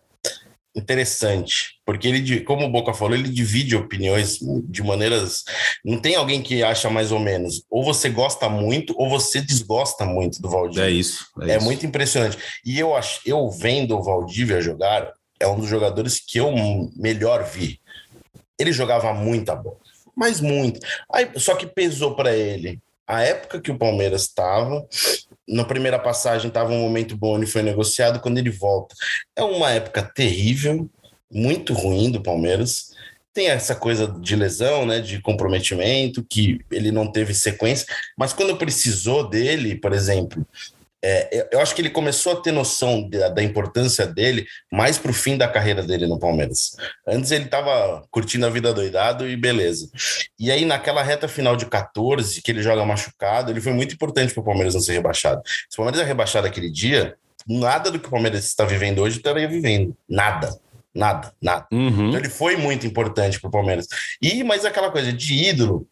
[0.76, 5.43] interessante, porque ele, como o Boca falou, ele divide opiniões de maneiras.
[5.84, 7.63] Não tem alguém que acha mais ou menos.
[7.69, 10.88] Ou você gosta muito, ou você desgosta muito do Valdívia.
[10.88, 11.28] É isso.
[11.41, 11.65] É, isso.
[11.65, 12.38] muito impressionante.
[12.65, 16.52] E eu acho, eu vendo o Valdívia jogar, é um dos jogadores que eu
[16.95, 17.80] melhor vi.
[18.60, 19.78] Ele jogava muita bola,
[20.15, 20.80] mas muito.
[21.12, 24.86] Aí, só que pesou para ele a época que o Palmeiras estava.
[25.47, 28.19] Na primeira passagem estava um momento bom, ele foi negociado.
[28.19, 28.95] Quando ele volta,
[29.36, 30.89] é uma época terrível,
[31.32, 32.93] muito ruim do Palmeiras.
[33.34, 37.86] Tem essa coisa de lesão, né, de comprometimento, que ele não teve sequência.
[38.17, 40.45] Mas quando precisou dele, por exemplo,
[41.08, 45.12] é, eu acho que ele começou a ter noção da, da importância dele mais para
[45.12, 46.76] o fim da carreira dele no Palmeiras.
[47.08, 49.88] Antes ele estava curtindo a vida doidado e beleza.
[50.39, 54.34] E aí, naquela reta final de 14, que ele joga machucado, ele foi muito importante
[54.34, 55.44] para o Palmeiras não ser rebaixado.
[55.70, 57.15] Se o Palmeiras é rebaixado aquele dia,
[57.48, 59.96] nada do que o Palmeiras está vivendo hoje estaria vivendo.
[60.10, 60.60] Nada.
[60.91, 61.68] Nada, nada.
[61.72, 62.08] Uhum.
[62.08, 63.86] Então ele foi muito importante para o Palmeiras.
[64.20, 65.88] E, mas aquela coisa de ídolo.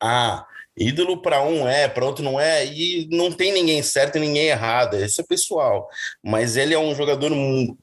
[0.00, 0.44] Ah,
[0.80, 4.46] Ídolo para um é, para outro não é, e não tem ninguém certo e ninguém
[4.46, 5.86] errado, esse é pessoal.
[6.24, 7.30] Mas ele é um jogador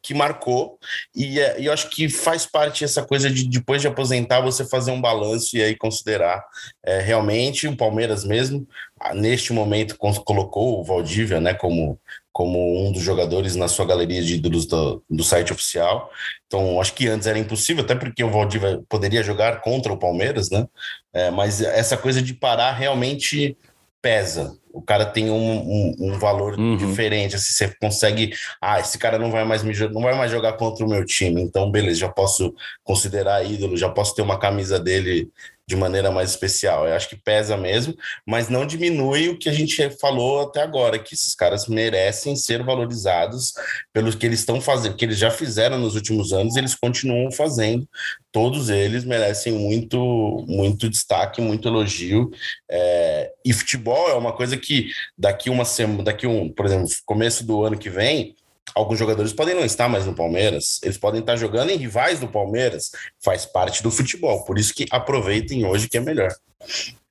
[0.02, 0.80] que marcou,
[1.16, 4.66] e, é, e eu acho que faz parte essa coisa de depois de aposentar você
[4.66, 6.44] fazer um balanço e aí considerar
[6.84, 8.68] é, realmente o Palmeiras mesmo,
[9.14, 12.00] neste momento colocou o Valdívia né, como
[12.38, 16.12] como um dos jogadores na sua galeria de ídolos do, do site oficial.
[16.46, 20.52] Então, acho que antes era impossível, até porque o Valdívia poderia jogar contra o Palmeiras,
[20.52, 20.68] né?
[21.18, 23.58] É, mas essa coisa de parar realmente
[24.00, 24.56] pesa.
[24.72, 26.78] O cara tem um, um, um valor uhum.
[26.78, 27.36] diferente.
[27.36, 28.34] Assim, você consegue.
[28.62, 31.42] Ah, esse cara não vai mais me não vai mais jogar contra o meu time.
[31.42, 32.54] Então, beleza, já posso
[32.84, 35.28] considerar ídolo, já posso ter uma camisa dele
[35.68, 36.88] de maneira mais especial.
[36.88, 37.94] Eu acho que pesa mesmo,
[38.26, 42.64] mas não diminui o que a gente falou até agora, que esses caras merecem ser
[42.64, 43.54] valorizados
[43.92, 47.88] pelo que eles estão fazendo, que eles já fizeram nos últimos anos, eles continuam fazendo.
[48.32, 52.32] Todos eles merecem muito, muito destaque, muito elogio.
[52.72, 57.46] É, e futebol é uma coisa que daqui uma semana, daqui um, por exemplo, começo
[57.46, 58.36] do ano que vem,
[58.76, 62.28] alguns jogadores podem não estar mais no Palmeiras, eles podem estar jogando em rivais do
[62.28, 66.34] Palmeiras, faz parte do futebol, por isso que aproveitem hoje que é melhor.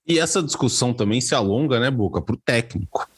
[0.07, 3.09] E essa discussão também se alonga, né, Boca, para o técnico.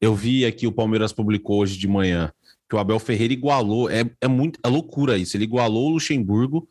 [0.00, 2.32] Eu vi aqui, o Palmeiras publicou hoje de manhã,
[2.68, 6.66] que o Abel Ferreira igualou, é, é muito é loucura isso, ele igualou o Luxemburgo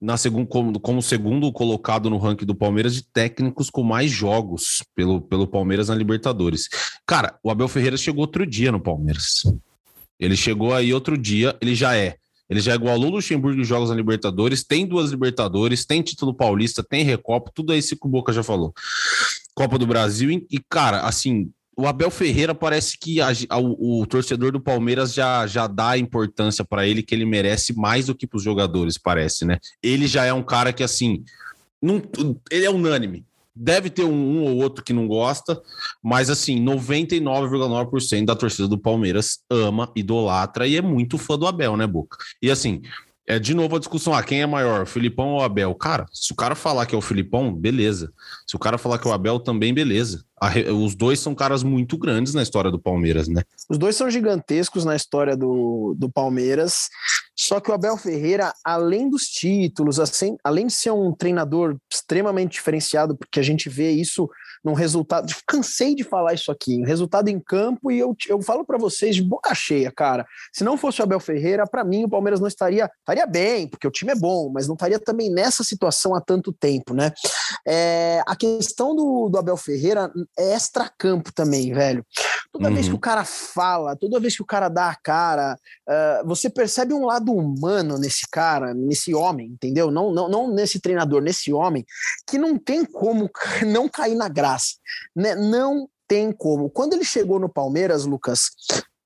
[0.00, 4.82] na segundo, como, como segundo colocado no ranking do Palmeiras de técnicos com mais jogos
[4.94, 6.68] pelo, pelo Palmeiras na Libertadores.
[7.04, 9.42] Cara, o Abel Ferreira chegou outro dia no Palmeiras.
[10.18, 12.16] Ele chegou aí outro dia, ele já é.
[12.48, 16.32] Ele já é igual o Luxemburgo em jogos na Libertadores, tem duas Libertadores, tem título
[16.32, 18.72] paulista, tem Recopa, tudo isso que o Boca já falou.
[19.54, 24.06] Copa do Brasil, e, cara, assim, o Abel Ferreira parece que a, a, o, o,
[24.06, 28.26] torcedor do Palmeiras já, já dá importância para ele, que ele merece mais do que
[28.26, 29.58] para os jogadores, parece, né?
[29.82, 31.22] Ele já é um cara que, assim,
[31.80, 32.02] não,
[32.50, 33.24] ele é unânime.
[33.60, 35.60] Deve ter um, um, ou outro que não gosta,
[36.02, 41.76] mas assim, 99,9% da torcida do Palmeiras ama, idolatra e é muito fã do Abel,
[41.76, 42.16] né, Boca?
[42.40, 42.80] E assim,
[43.28, 45.74] é de novo a discussão: ah, quem é maior, Filipão ou Abel?
[45.74, 48.10] Cara, se o cara falar que é o Filipão, beleza.
[48.46, 50.24] Se o cara falar que é o Abel, também beleza.
[50.74, 53.42] os dois são caras muito grandes na história do Palmeiras, né?
[53.68, 56.88] Os dois são gigantescos na história do, do Palmeiras.
[57.38, 62.52] Só que o Abel Ferreira, além dos títulos, assim, além de ser um treinador extremamente
[62.52, 64.28] diferenciado, porque a gente vê isso
[64.64, 65.32] num resultado.
[65.46, 69.14] Cansei de falar isso aqui, um resultado em campo, e eu, eu falo para vocês
[69.14, 70.26] de boca cheia, cara.
[70.52, 72.90] Se não fosse o Abel Ferreira, para mim o Palmeiras não estaria.
[72.98, 76.52] Estaria bem, porque o time é bom, mas não estaria também nessa situação há tanto
[76.52, 77.12] tempo, né?
[77.66, 82.04] É, a questão do, do Abel Ferreira é extra-campo também, velho.
[82.58, 82.74] Toda uhum.
[82.74, 85.56] vez que o cara fala, toda vez que o cara dá a cara,
[85.88, 89.92] uh, você percebe um lado humano nesse cara, nesse homem, entendeu?
[89.92, 91.86] Não, não, não nesse treinador, nesse homem,
[92.26, 93.30] que não tem como
[93.64, 94.74] não cair na graça.
[95.14, 95.36] Né?
[95.36, 96.68] Não tem como.
[96.68, 98.50] Quando ele chegou no Palmeiras, Lucas,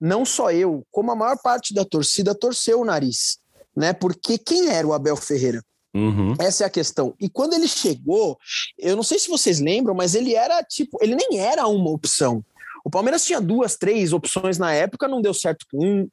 [0.00, 3.38] não só eu, como a maior parte da torcida torceu o nariz,
[3.76, 3.92] né?
[3.92, 5.62] Porque quem era o Abel Ferreira?
[5.94, 6.34] Uhum.
[6.38, 7.14] Essa é a questão.
[7.20, 8.38] E quando ele chegou,
[8.78, 12.42] eu não sei se vocês lembram, mas ele era tipo, ele nem era uma opção.
[12.84, 16.08] O Palmeiras tinha duas, três opções na época, não deu certo com um,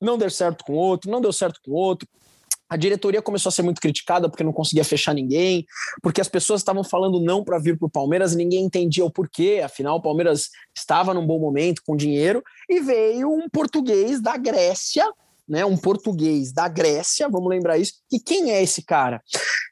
[0.00, 2.08] não deu certo com outro, não deu certo com outro.
[2.72, 5.66] A diretoria começou a ser muito criticada porque não conseguia fechar ninguém,
[6.02, 9.10] porque as pessoas estavam falando não para vir para o Palmeiras e ninguém entendia o
[9.10, 9.60] porquê.
[9.62, 15.04] Afinal, o Palmeiras estava num bom momento com dinheiro e veio um português da Grécia,
[15.46, 15.66] né?
[15.66, 17.92] Um português da Grécia, vamos lembrar isso.
[18.10, 19.22] E quem é esse cara?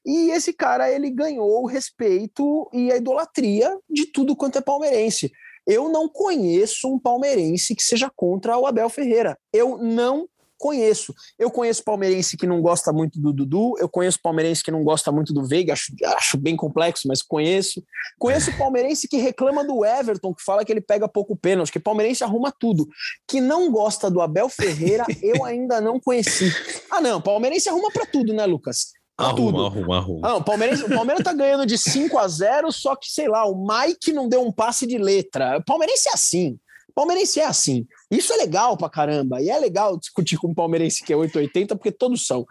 [0.05, 5.33] E esse cara ele ganhou o respeito e a idolatria de tudo quanto é palmeirense.
[5.71, 9.39] Eu não conheço um palmeirense que seja contra o Abel Ferreira.
[9.53, 10.27] Eu não
[10.59, 11.15] conheço.
[11.39, 15.13] Eu conheço palmeirense que não gosta muito do Dudu, eu conheço palmeirense que não gosta
[15.13, 17.83] muito do Veiga, acho, acho bem complexo, mas conheço.
[18.19, 22.25] Conheço palmeirense que reclama do Everton, que fala que ele pega pouco pênalti, que palmeirense
[22.25, 22.89] arruma tudo.
[23.29, 26.53] Que não gosta do Abel Ferreira, eu ainda não conheci.
[26.91, 28.93] Ah, não, palmeirense arruma para tudo, né, Lucas?
[29.25, 29.67] Arruma, tudo.
[29.67, 30.29] arruma, arruma.
[30.29, 33.45] Não, o Palmeiras, o Palmeiras tá ganhando de 5 a 0, só que, sei lá,
[33.47, 35.59] o Mike não deu um passe de letra.
[35.59, 36.59] O palmeirense é assim.
[36.89, 37.87] O palmeirense é assim.
[38.11, 39.41] Isso é legal pra caramba.
[39.41, 42.45] E é legal discutir com o palmeirense que é 880, porque todos são.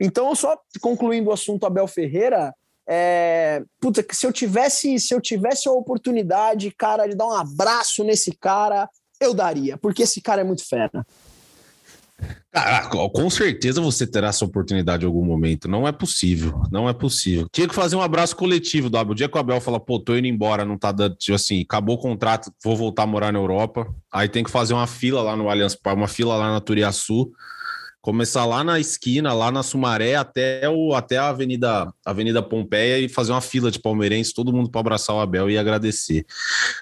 [0.00, 2.54] Então, só concluindo o assunto Abel Ferreira,
[2.88, 8.02] é, puta, se eu tivesse, se eu tivesse a oportunidade, cara, de dar um abraço
[8.02, 8.88] nesse cara,
[9.20, 11.06] eu daria, porque esse cara é muito fera.
[12.52, 15.68] Cara, com certeza você terá essa oportunidade em algum momento.
[15.68, 17.48] Não é possível, não é possível.
[17.50, 19.12] Tinha que fazer um abraço coletivo, W.
[19.12, 21.62] O dia que o Abel fala, pô, tô indo embora, não tá dando, tipo assim,
[21.62, 23.86] acabou o contrato, vou voltar a morar na Europa.
[24.12, 27.30] Aí tem que fazer uma fila lá no Allianz Parque, uma fila lá na Turiaçu.
[28.02, 33.08] Começar lá na esquina, lá na Sumaré, até, o, até a Avenida, Avenida Pompeia e
[33.08, 36.26] fazer uma fila de palmeirenses, todo mundo para abraçar o Abel e agradecer.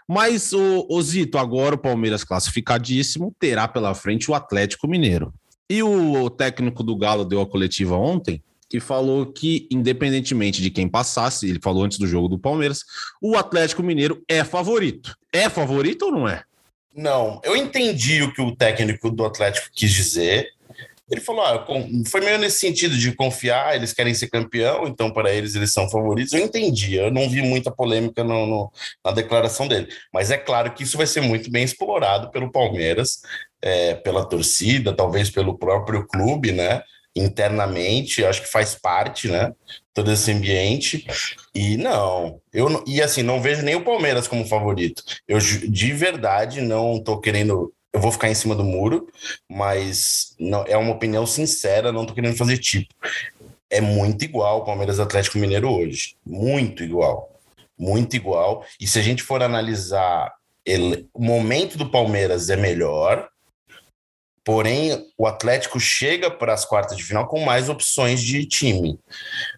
[0.08, 5.30] Mas, o, o Zito, agora o Palmeiras classificadíssimo terá pela frente o Atlético Mineiro.
[5.68, 10.88] E o técnico do Galo deu a coletiva ontem e falou que, independentemente de quem
[10.88, 12.82] passasse, ele falou antes do jogo do Palmeiras,
[13.20, 15.14] o Atlético Mineiro é favorito.
[15.30, 16.44] É favorito ou não é?
[16.94, 20.48] Não, eu entendi o que o técnico do Atlético quis dizer.
[21.10, 21.66] Ele falou, ah,
[22.06, 25.90] foi meio nesse sentido de confiar, eles querem ser campeão, então para eles eles são
[25.90, 26.32] favoritos.
[26.32, 28.72] Eu entendi, eu não vi muita polêmica no, no,
[29.04, 29.88] na declaração dele.
[30.12, 33.22] Mas é claro que isso vai ser muito bem explorado pelo Palmeiras,
[33.60, 36.82] é, pela torcida, talvez pelo próprio clube, né?
[37.14, 39.52] Internamente, acho que faz parte, né?
[39.92, 41.04] Todo esse ambiente.
[41.52, 45.02] E não, eu e assim, não vejo nem o Palmeiras como favorito.
[45.26, 49.08] Eu de verdade não tô querendo eu vou ficar em cima do muro,
[49.48, 52.94] mas não é uma opinião sincera, não tô querendo fazer tipo.
[53.68, 56.16] É muito igual o Palmeiras Atlético Mineiro hoje.
[56.24, 57.30] Muito igual.
[57.78, 58.64] Muito igual.
[58.80, 60.32] E se a gente for analisar,
[60.64, 63.28] ele, o momento do Palmeiras é melhor,
[64.44, 68.98] porém o Atlético chega para as quartas de final com mais opções de time.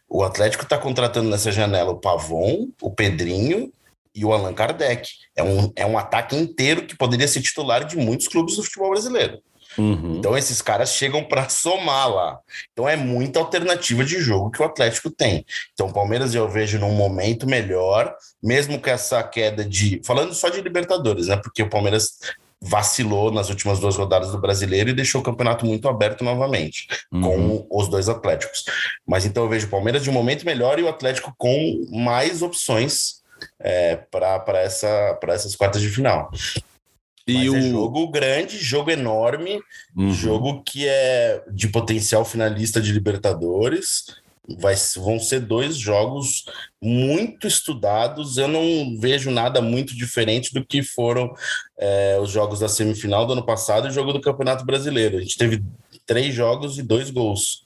[0.09, 3.73] O Atlético está contratando nessa janela o Pavon, o Pedrinho
[4.15, 5.09] e o Allan Kardec.
[5.37, 8.91] É um, é um ataque inteiro que poderia ser titular de muitos clubes do futebol
[8.91, 9.39] brasileiro.
[9.79, 10.17] Uhum.
[10.19, 12.39] Então esses caras chegam para somar lá.
[12.73, 15.45] Então é muita alternativa de jogo que o Atlético tem.
[15.73, 20.49] Então o Palmeiras eu vejo num momento melhor, mesmo com essa queda de, falando só
[20.49, 21.37] de Libertadores, né?
[21.37, 22.19] Porque o Palmeiras
[22.65, 27.21] vacilou nas últimas duas rodadas do Brasileiro e deixou o campeonato muito aberto novamente, uhum.
[27.21, 28.65] com os dois Atléticos.
[29.05, 32.41] Mas então eu vejo o Palmeiras de um momento melhor e o Atlético com mais
[32.41, 33.22] opções
[33.59, 36.31] é, para essa, essas quartas de final.
[37.27, 37.57] E Mas é o...
[37.57, 39.61] é jogo grande, jogo enorme,
[39.97, 40.13] uhum.
[40.13, 44.21] jogo que é de potencial finalista de Libertadores.
[44.59, 46.47] Vai, vão ser dois jogos
[46.83, 48.39] muito estudados.
[48.39, 51.33] Eu não vejo nada muito diferente do que foram
[51.79, 55.19] é, os jogos da semifinal do ano passado e o jogo do Campeonato Brasileiro.
[55.19, 55.63] A gente teve
[56.05, 57.63] três jogos e dois gols.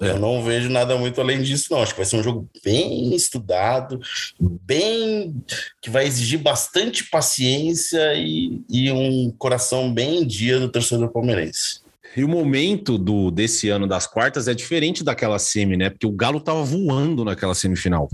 [0.00, 0.10] É.
[0.10, 1.82] Eu não vejo nada muito além disso, não.
[1.82, 4.00] Acho que vai ser um jogo bem estudado,
[4.40, 5.34] bem.
[5.82, 11.80] que vai exigir bastante paciência e, e um coração bem em dia do torcedor palmeirense.
[12.16, 15.90] E o momento do desse ano das quartas é diferente daquela semi, né?
[15.90, 18.08] Porque o Galo tava voando naquela semifinal.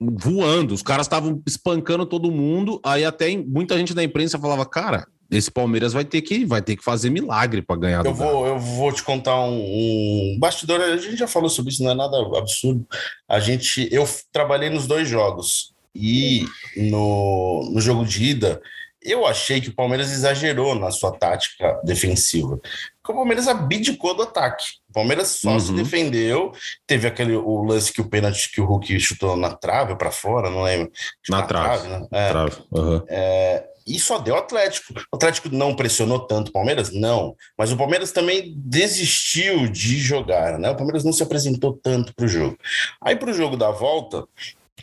[0.00, 2.80] Voando, os caras estavam espancando todo mundo.
[2.84, 6.76] Aí até muita gente da imprensa falava: Cara, esse Palmeiras vai ter que, vai ter
[6.76, 8.04] que fazer milagre para ganhar.
[8.04, 10.80] Eu vou, eu vou te contar um, um, bastidor.
[10.80, 12.86] A gente já falou sobre isso, não é nada absurdo.
[13.28, 18.60] A gente, eu trabalhei nos dois jogos e no, no jogo de ida
[19.02, 22.58] eu achei que o Palmeiras exagerou na sua tática defensiva.
[23.00, 24.64] Porque o Palmeiras abdicou do ataque.
[24.90, 25.60] O Palmeiras só uhum.
[25.60, 26.52] se defendeu.
[26.86, 30.10] Teve aquele o lance que o pênalti que o Hulk chutou na trave ou para
[30.10, 30.90] fora, não lembro.
[31.28, 31.88] Na, na trave.
[31.88, 32.08] trave né?
[32.10, 32.56] é, trave.
[32.72, 33.02] Uhum.
[33.08, 34.92] É, e só deu Atlético.
[35.12, 36.92] O Atlético não pressionou tanto o Palmeiras?
[36.92, 37.34] Não.
[37.56, 40.70] Mas o Palmeiras também desistiu de jogar, né?
[40.70, 42.58] O Palmeiras não se apresentou tanto para o jogo.
[43.00, 44.26] Aí para o jogo da volta,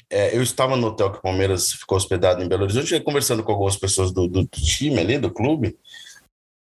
[0.10, 3.52] é, eu estava no hotel que o Palmeiras ficou hospedado em Belo Horizonte, conversando com
[3.52, 5.78] algumas pessoas do, do, time ali, do clube.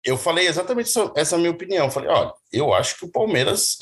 [0.03, 1.87] Eu falei exatamente essa, essa minha opinião.
[1.87, 3.79] Eu falei, olha, eu acho que o Palmeiras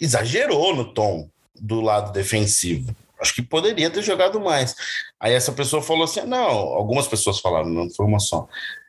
[0.00, 2.94] exagerou no tom do lado defensivo.
[3.22, 4.74] Acho que poderia ter jogado mais.
[5.20, 8.46] Aí essa pessoa falou assim: não, algumas pessoas falaram, não foi uma só.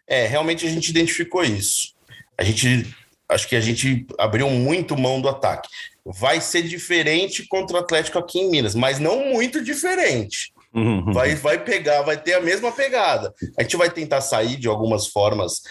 [0.07, 1.93] É, realmente a gente identificou isso.
[2.37, 2.93] A gente
[3.29, 5.69] acho que a gente abriu muito mão do ataque.
[6.03, 10.51] Vai ser diferente contra o Atlético aqui em Minas, mas não muito diferente.
[10.73, 11.13] Uhum.
[11.13, 13.33] Vai, vai pegar, vai ter a mesma pegada.
[13.57, 15.61] A gente vai tentar sair de algumas formas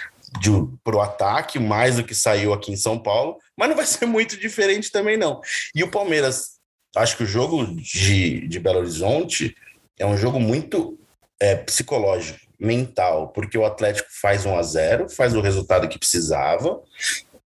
[0.82, 4.06] para o ataque, mais do que saiu aqui em São Paulo, mas não vai ser
[4.06, 5.40] muito diferente também, não.
[5.74, 6.61] E o Palmeiras
[6.96, 9.56] acho que o jogo de, de Belo Horizonte
[9.98, 10.98] é um jogo muito
[11.40, 16.80] é, psicológico, mental, porque o Atlético faz 1 a 0 faz o resultado que precisava,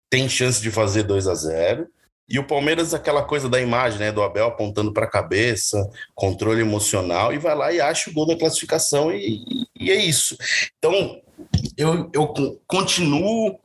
[0.09, 1.87] tem chance de fazer 2 a 0
[2.27, 6.59] e o Palmeiras, aquela coisa da imagem, né, do Abel apontando para a cabeça, controle
[6.59, 10.35] emocional, e vai lá e acha o gol da classificação, e, e é isso.
[10.77, 11.21] Então,
[11.77, 12.27] eu, eu
[12.65, 13.59] continuo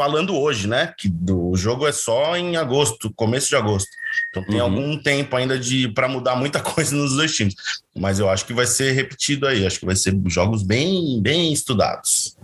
[0.00, 3.90] falando hoje, né, que o jogo é só em agosto, começo de agosto.
[4.30, 4.62] Então tem uhum.
[4.62, 7.54] algum tempo ainda de para mudar muita coisa nos dois times.
[7.94, 9.66] Mas eu acho que vai ser repetido aí.
[9.66, 12.34] Acho que vai ser jogos bem, bem estudados.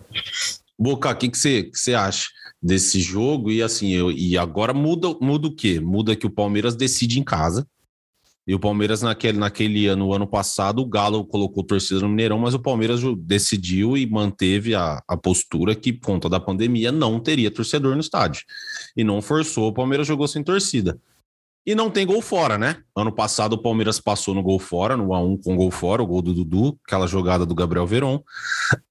[0.79, 2.29] Boca, o que, que, você, que você acha
[2.63, 3.51] desse jogo?
[3.51, 5.81] E assim, eu, e agora muda, muda o quê?
[5.81, 7.67] Muda que o Palmeiras decide em casa.
[8.47, 12.55] E o Palmeiras, naquele, naquele ano, ano passado, o Galo colocou torcida no Mineirão, mas
[12.55, 17.51] o Palmeiras decidiu e manteve a, a postura que, por conta da pandemia, não teria
[17.51, 18.45] torcedor no estádio.
[18.97, 20.97] E não forçou, o Palmeiras jogou sem torcida.
[21.67, 22.77] E não tem gol fora, né?
[22.95, 26.23] Ano passado o Palmeiras passou no gol fora, no 1x1 com gol fora, o gol
[26.23, 28.23] do Dudu, aquela jogada do Gabriel Veron.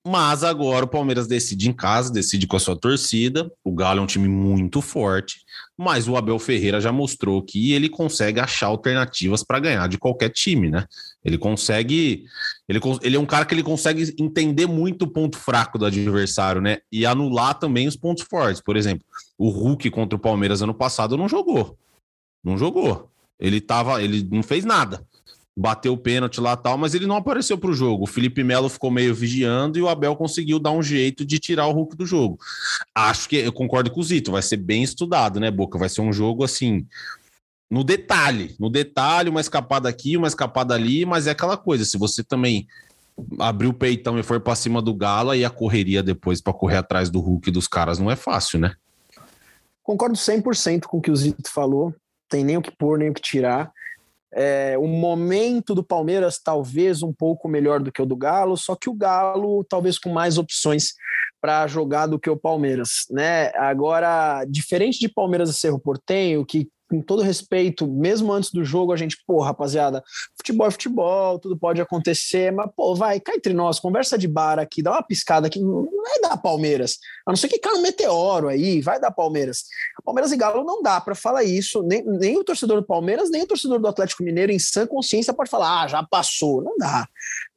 [0.06, 3.50] Mas agora o Palmeiras decide em casa, decide com a sua torcida.
[3.64, 5.45] O Galo é um time muito forte,
[5.78, 10.30] mas o Abel Ferreira já mostrou que ele consegue achar alternativas para ganhar de qualquer
[10.30, 10.86] time, né?
[11.24, 12.26] Ele consegue.
[12.68, 16.62] Ele, ele é um cara que ele consegue entender muito o ponto fraco do adversário,
[16.62, 16.80] né?
[16.92, 18.62] E anular também os pontos fortes.
[18.62, 19.06] Por exemplo,
[19.38, 21.78] o Hulk contra o Palmeiras ano passado não jogou
[22.46, 23.10] não jogou.
[23.40, 25.06] Ele tava, ele não fez nada.
[25.58, 28.04] Bateu o pênalti lá tal, mas ele não apareceu para o jogo.
[28.04, 31.68] O Felipe Melo ficou meio vigiando e o Abel conseguiu dar um jeito de tirar
[31.68, 32.38] o Hulk do jogo.
[32.94, 35.78] Acho que eu concordo com o Zito, vai ser bem estudado, né, Boca?
[35.78, 36.86] Vai ser um jogo assim,
[37.70, 41.98] no detalhe, no detalhe, uma escapada aqui, uma escapada ali, mas é aquela coisa, se
[41.98, 42.68] você também
[43.40, 46.78] abrir o peitão e for para cima do Galo e a correria depois para correr
[46.78, 48.76] atrás do Hulk dos caras não é fácil, né?
[49.82, 51.96] Concordo 100% com o que o Zito falou
[52.30, 53.72] tem nem o que pôr, nem o que tirar.
[54.36, 58.76] É, o momento do Palmeiras talvez um pouco melhor do que o do Galo, só
[58.76, 60.94] que o Galo talvez com mais opções
[61.40, 63.52] para jogar do que o Palmeiras, né?
[63.56, 68.92] Agora, diferente de Palmeiras e Cerro Portenho, que com todo respeito, mesmo antes do jogo,
[68.92, 70.04] a gente, pô, rapaziada,
[70.38, 74.60] futebol é futebol, tudo pode acontecer, mas, pô, vai, cá entre nós, conversa de bar
[74.60, 76.98] aqui, dá uma piscada aqui, não vai dar Palmeiras.
[77.26, 79.64] A não ser que caia um meteoro aí, vai dar Palmeiras.
[80.04, 83.42] Palmeiras e Galo não dá para falar isso, nem, nem o torcedor do Palmeiras, nem
[83.42, 86.62] o torcedor do Atlético Mineiro, em sã consciência, pode falar, ah, já passou.
[86.62, 87.08] Não dá,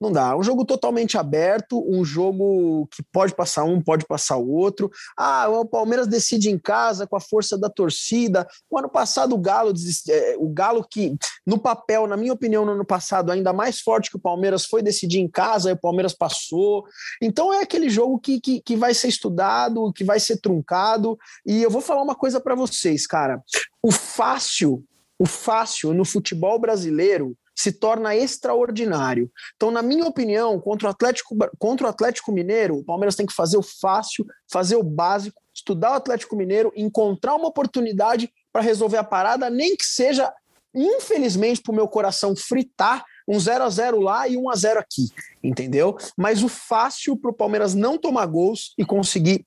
[0.00, 0.36] não dá.
[0.36, 4.90] Um jogo totalmente aberto, um jogo que pode passar um, pode passar o outro.
[5.16, 8.46] Ah, o Palmeiras decide em casa com a força da torcida.
[8.70, 9.72] O ano passado, passado o Galo,
[10.08, 14.10] é, o Galo que no papel, na minha opinião, no ano passado ainda mais forte
[14.10, 16.84] que o Palmeiras foi decidir em casa, e o Palmeiras passou.
[17.22, 21.18] Então é aquele jogo que, que, que vai ser estudado, que vai ser truncado.
[21.46, 23.42] E eu vou falar uma coisa para vocês, cara.
[23.82, 24.84] O fácil,
[25.18, 29.28] o fácil no futebol brasileiro se torna extraordinário.
[29.56, 33.34] Então, na minha opinião, contra o Atlético, contra o Atlético Mineiro, o Palmeiras tem que
[33.34, 38.98] fazer o fácil, fazer o básico, estudar o Atlético Mineiro, encontrar uma oportunidade para resolver
[38.98, 40.32] a parada, nem que seja,
[40.72, 44.80] infelizmente, para o meu coração fritar um 0 a 0 lá e 1 a 0
[44.80, 45.10] aqui,
[45.44, 45.96] entendeu?
[46.16, 49.44] Mas o fácil para o Palmeiras não tomar gols e conseguir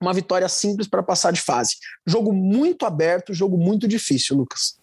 [0.00, 1.76] uma vitória simples para passar de fase.
[2.06, 4.78] Jogo muito aberto, jogo muito difícil, Lucas.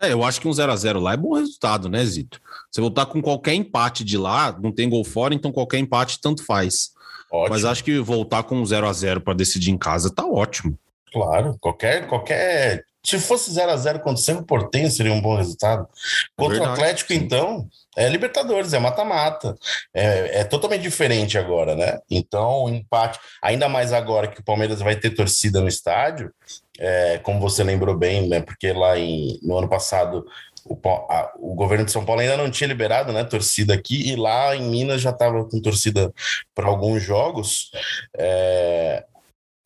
[0.00, 2.40] É, eu acho que um 0 a 0 lá é bom resultado, né, Zito?
[2.70, 6.44] Você voltar com qualquer empate de lá, não tem gol fora, então qualquer empate tanto
[6.44, 6.92] faz.
[7.32, 7.50] Ótimo.
[7.50, 10.78] Mas acho que voltar com um 0 a 0 para decidir em casa tá ótimo.
[11.12, 15.36] Claro, qualquer qualquer se fosse 0 a 0 contra o Cerro Portenho, seria um bom
[15.36, 15.88] resultado.
[16.36, 19.56] Contra Verdade, o Atlético, então, é Libertadores, é mata-mata.
[19.94, 21.98] É, é, totalmente diferente agora, né?
[22.10, 26.32] Então, o empate, ainda mais agora que o Palmeiras vai ter torcida no estádio,
[26.78, 28.40] é, como você lembrou bem, né?
[28.40, 30.24] Porque lá em, no ano passado
[30.64, 30.78] o,
[31.10, 34.54] a, o, governo de São Paulo ainda não tinha liberado né, torcida aqui, e lá
[34.54, 36.12] em Minas já estava com torcida
[36.54, 37.70] para alguns jogos.
[38.16, 39.04] É,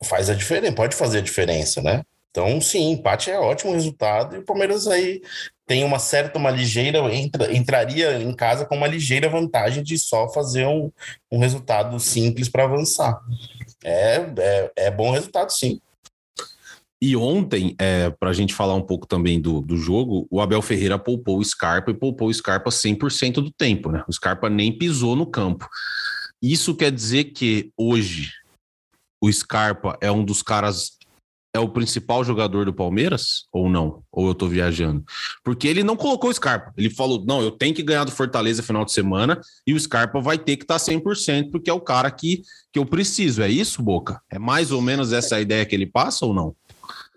[0.03, 2.03] faz a diferença, pode fazer a diferença, né?
[2.33, 5.21] Então, sim, empate é ótimo resultado e o Palmeiras aí
[5.67, 10.27] tem uma certa, uma ligeira, entra, entraria em casa com uma ligeira vantagem de só
[10.27, 10.91] fazer um,
[11.31, 13.21] um resultado simples para avançar.
[13.83, 15.79] É, é, é bom resultado, sim.
[16.99, 20.61] E ontem, é, para a gente falar um pouco também do, do jogo, o Abel
[20.63, 24.03] Ferreira poupou o Scarpa e poupou o Scarpa 100% do tempo, né?
[24.07, 25.69] O Scarpa nem pisou no campo.
[26.41, 28.31] Isso quer dizer que hoje
[29.21, 30.97] o Scarpa é um dos caras
[31.53, 34.03] é o principal jogador do Palmeiras ou não?
[34.11, 35.03] Ou eu tô viajando?
[35.43, 36.73] Porque ele não colocou o Scarpa.
[36.75, 40.19] Ele falou: não, eu tenho que ganhar do Fortaleza final de semana e o Scarpa
[40.19, 42.41] vai ter que estar tá 100%, porque é o cara que,
[42.71, 43.43] que eu preciso.
[43.43, 44.19] É isso, Boca?
[44.31, 46.55] É mais ou menos essa ideia que ele passa ou não?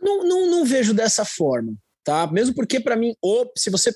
[0.00, 1.72] Não, não, não vejo dessa forma.
[2.04, 2.26] Tá?
[2.26, 3.90] Mesmo porque, para mim, ou se você.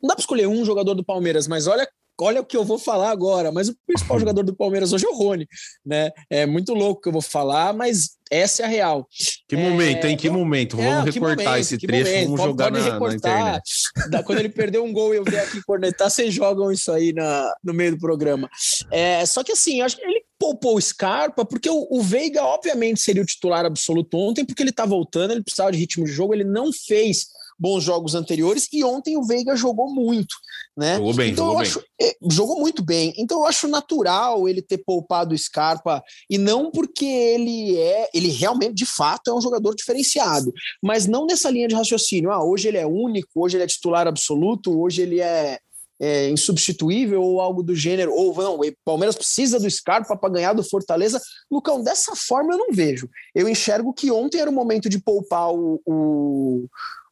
[0.00, 1.88] Não dá para escolher um jogador do Palmeiras, mas olha
[2.20, 5.08] olha o que eu vou falar agora, mas o principal jogador do Palmeiras hoje é
[5.08, 5.46] o Rony,
[5.84, 6.10] né?
[6.28, 9.08] É muito louco que eu vou falar, mas essa é a real.
[9.48, 10.16] Que momento, é, hein?
[10.16, 10.76] Que momento.
[10.76, 12.26] Vamos é, recortar momento, esse trecho, momento.
[12.26, 13.72] vamos jogar pode na, na, internet.
[14.10, 17.12] Da, quando ele perdeu um gol e eu vi aqui cornetar, vocês jogam isso aí
[17.12, 18.48] na, no meio do programa.
[18.90, 23.00] É, só que assim, acho que ele poupou o Scarpa, porque o, o, Veiga, obviamente,
[23.00, 26.34] seria o titular absoluto ontem, porque ele tá voltando, ele precisava de ritmo de jogo,
[26.34, 27.26] ele não fez
[27.58, 30.34] bons jogos anteriores e ontem o Veiga jogou muito,
[30.76, 30.96] né?
[30.96, 33.12] Jogou bem, então, jogou eu acho, é, jogou muito bem.
[33.16, 38.28] Então eu acho natural ele ter poupado o Scarpa e não porque ele é, ele
[38.28, 40.52] realmente de fato é um jogador diferenciado,
[40.82, 42.30] mas não nessa linha de raciocínio.
[42.30, 45.58] Ah, hoje ele é único, hoje ele é titular absoluto, hoje ele é
[46.00, 50.52] é, insubstituível ou algo do gênero, ou não, o Palmeiras precisa do Scarpa para ganhar
[50.52, 51.20] do Fortaleza.
[51.50, 53.08] Lucão, dessa forma eu não vejo.
[53.34, 56.66] Eu enxergo que ontem era o momento de poupar o, o,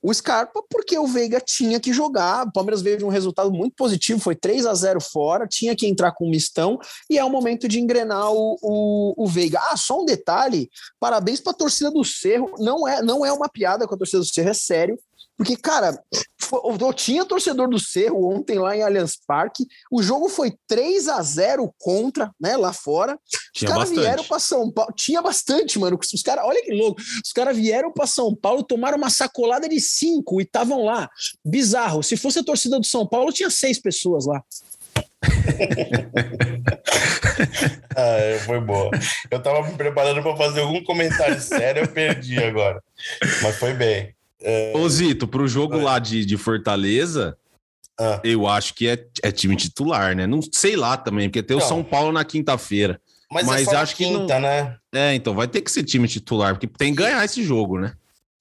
[0.07, 2.47] o Scarpa, porque o Veiga tinha que jogar.
[2.47, 5.85] O Palmeiras veio de um resultado muito positivo, foi 3 a 0 fora, tinha que
[5.85, 6.79] entrar com mistão,
[7.11, 9.59] e é o momento de engrenar o, o, o Veiga.
[9.69, 12.55] Ah, só um detalhe: parabéns para a torcida do Cerro.
[12.61, 14.97] Não é, não é uma piada com a torcida do Cerro, é sério.
[15.37, 16.01] Porque, cara,
[16.81, 19.67] eu tinha torcedor do Cerro ontem lá em Allianz Parque.
[19.93, 23.19] O jogo foi 3 a 0 contra, né, lá fora.
[23.55, 24.93] Os caras vieram para São Paulo.
[24.97, 25.99] Tinha bastante, mano.
[26.01, 27.01] Os caras, olha que louco.
[27.01, 31.11] Os caras vieram para São Paulo, tomaram uma sacolada de cinco e estavam lá.
[31.45, 32.03] Bizarro.
[32.03, 34.43] Se fosse a torcida do São Paulo, tinha seis pessoas lá.
[37.97, 38.91] ah, foi boa.
[39.31, 42.83] Eu tava me preparando para fazer algum comentário sério, eu perdi agora.
[43.43, 44.15] Mas foi bem.
[44.41, 44.73] É...
[44.77, 45.83] Ô, Zito, pro jogo é.
[45.83, 47.37] lá de, de Fortaleza,
[47.99, 48.21] ah.
[48.23, 50.27] eu acho que é, é time titular, né?
[50.27, 53.01] Não sei lá também, porque tem o São Paulo na quinta-feira.
[53.31, 54.41] Mas, é mas é acho que quinta, não...
[54.41, 54.77] né?
[54.95, 57.95] É, então vai ter que ser time titular, porque tem que ganhar esse jogo, né?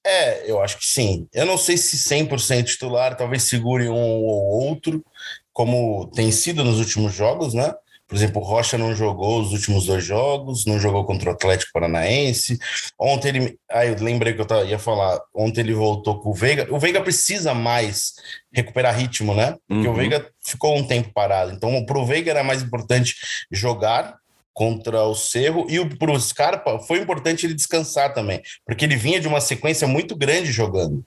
[0.06, 1.28] É, eu acho que sim.
[1.34, 5.04] Eu não sei se 100% titular, talvez segure um ou outro,
[5.52, 7.74] como tem sido nos últimos jogos, né?
[8.08, 11.72] Por exemplo, o Rocha não jogou os últimos dois jogos, não jogou contra o Atlético
[11.74, 12.60] Paranaense.
[12.99, 13.60] Ontem ele.
[13.70, 15.20] Ah, eu lembrei que eu ia falar.
[15.34, 16.68] Ontem ele voltou com o Veiga.
[16.70, 18.14] O Veiga precisa mais
[18.53, 19.56] recuperar ritmo, né?
[19.68, 19.93] Porque uhum.
[19.93, 21.51] o Veiga ficou um tempo parado.
[21.51, 23.16] Então, para o Veiga era mais importante
[23.51, 24.16] jogar
[24.56, 29.20] contra o Cerro e para o Scarpa foi importante ele descansar também, porque ele vinha
[29.20, 31.06] de uma sequência muito grande jogando.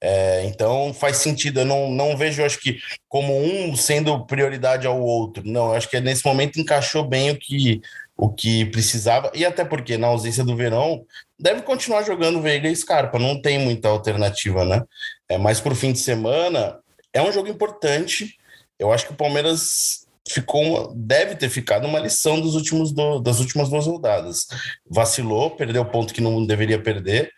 [0.00, 1.60] É, então faz sentido.
[1.60, 5.42] Eu não, não vejo, acho que, como um sendo prioridade ao outro.
[5.46, 7.80] Não, acho que nesse momento encaixou bem o que,
[8.16, 11.04] o que precisava, e até porque na ausência do Verão,
[11.38, 14.82] deve continuar jogando Veiga e Scarpa, não tem muita alternativa, né?
[15.28, 16.78] É, mas o fim de semana,
[17.12, 18.36] é um jogo importante.
[18.78, 23.40] Eu acho que o Palmeiras ficou deve ter ficado uma lição dos últimos do, das
[23.40, 24.46] últimas duas rodadas.
[24.88, 27.32] Vacilou, perdeu o ponto que não deveria perder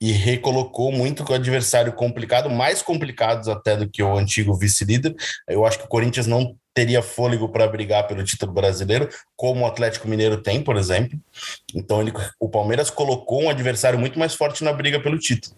[0.00, 5.14] e recolocou muito com o adversário complicado, mais complicados até do que o antigo vice-líder.
[5.46, 9.66] Eu acho que o Corinthians não teria fôlego para brigar pelo título brasileiro, como o
[9.66, 11.18] Atlético Mineiro tem, por exemplo.
[11.74, 15.56] Então ele, o Palmeiras colocou um adversário muito mais forte na briga pelo título.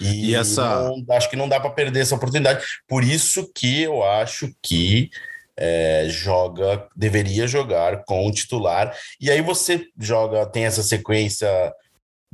[0.00, 2.64] E, e essa não, acho que não dá para perder essa oportunidade.
[2.86, 5.10] Por isso que eu acho que
[5.56, 8.94] é, joga, deveria jogar com o titular.
[9.20, 11.48] E aí você joga, tem essa sequência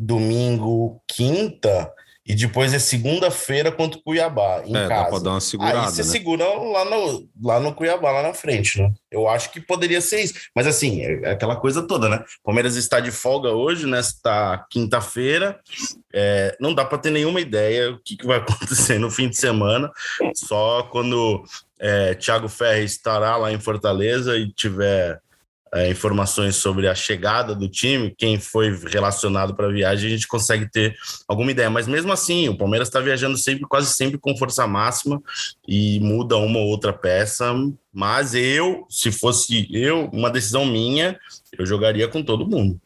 [0.01, 1.93] domingo, quinta,
[2.25, 5.03] e depois é segunda-feira contra o Cuiabá, em é, casa.
[5.03, 6.09] Dá pra dar uma segurada, Aí você né?
[6.09, 8.93] segura lá no, lá no Cuiabá, lá na frente, né?
[9.11, 10.35] Eu acho que poderia ser isso.
[10.55, 12.23] Mas assim, é, é aquela coisa toda, né?
[12.45, 15.59] Palmeiras está de folga hoje, nesta quinta-feira.
[16.15, 19.37] É, não dá para ter nenhuma ideia o que, que vai acontecer no fim de
[19.37, 19.91] semana.
[20.35, 21.43] Só quando
[21.81, 25.21] é, Thiago Ferres estará lá em Fortaleza e tiver
[25.73, 30.27] é, informações sobre a chegada do time, quem foi relacionado para a viagem, a gente
[30.27, 30.97] consegue ter
[31.29, 31.71] alguma ideia.
[31.71, 35.23] Mas mesmo assim, o Palmeiras está viajando sempre, quase sempre com força máxima
[35.67, 37.53] e muda uma ou outra peça.
[37.93, 41.19] Mas eu, se fosse eu, uma decisão minha,
[41.57, 42.81] eu jogaria com todo mundo.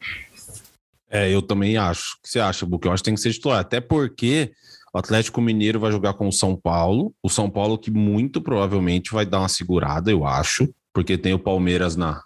[1.09, 2.17] É, eu também acho.
[2.17, 2.87] O que você acha, Buque?
[2.87, 3.59] Eu acho que tem que ser titular.
[3.59, 4.51] Até porque
[4.93, 7.13] o Atlético Mineiro vai jogar com o São Paulo.
[7.21, 11.39] O São Paulo que muito provavelmente vai dar uma segurada, eu acho, porque tem o
[11.39, 12.21] Palmeiras na,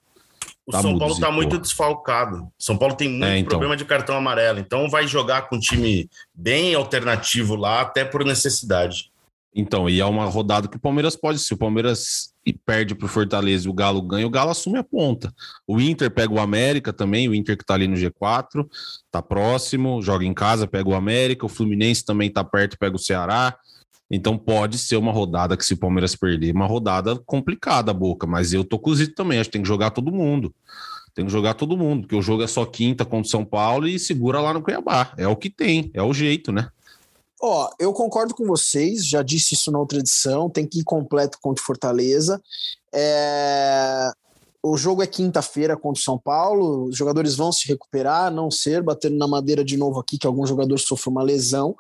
[0.70, 2.48] o tá São Paulo está muito desfalcado.
[2.56, 3.50] São Paulo tem muito é, então.
[3.50, 4.60] problema de cartão amarelo.
[4.60, 9.12] Então vai jogar com um time bem alternativo lá, até por necessidade.
[9.54, 11.40] Então, e é uma rodada que o Palmeiras pode.
[11.40, 12.36] Se o Palmeiras
[12.68, 15.34] perde para o Fortaleza e o Galo ganha, o Galo assume a ponta.
[15.66, 18.64] O Inter pega o América também, o Inter que está ali no G4,
[19.10, 21.48] tá próximo, joga em casa, pega o América.
[21.48, 23.58] O Fluminense também está perto, pega o Ceará.
[24.10, 28.26] Então pode ser uma rodada que, se o Palmeiras perder, uma rodada complicada, boca.
[28.26, 30.54] Mas eu tô cozido também, acho que tem que jogar todo mundo.
[31.14, 33.88] Tem que jogar todo mundo, porque o jogo é só quinta contra o São Paulo
[33.88, 35.14] e segura lá no Cuiabá.
[35.18, 36.70] É o que tem, é o jeito, né?
[37.42, 41.38] Ó, eu concordo com vocês, já disse isso na outra edição, tem que ir completo
[41.42, 42.42] contra Fortaleza.
[42.94, 44.12] É...
[44.62, 48.52] O jogo é quinta-feira contra o São Paulo, os jogadores vão se recuperar, a não
[48.52, 51.76] ser batendo na madeira de novo aqui, que algum jogador sofreu uma lesão.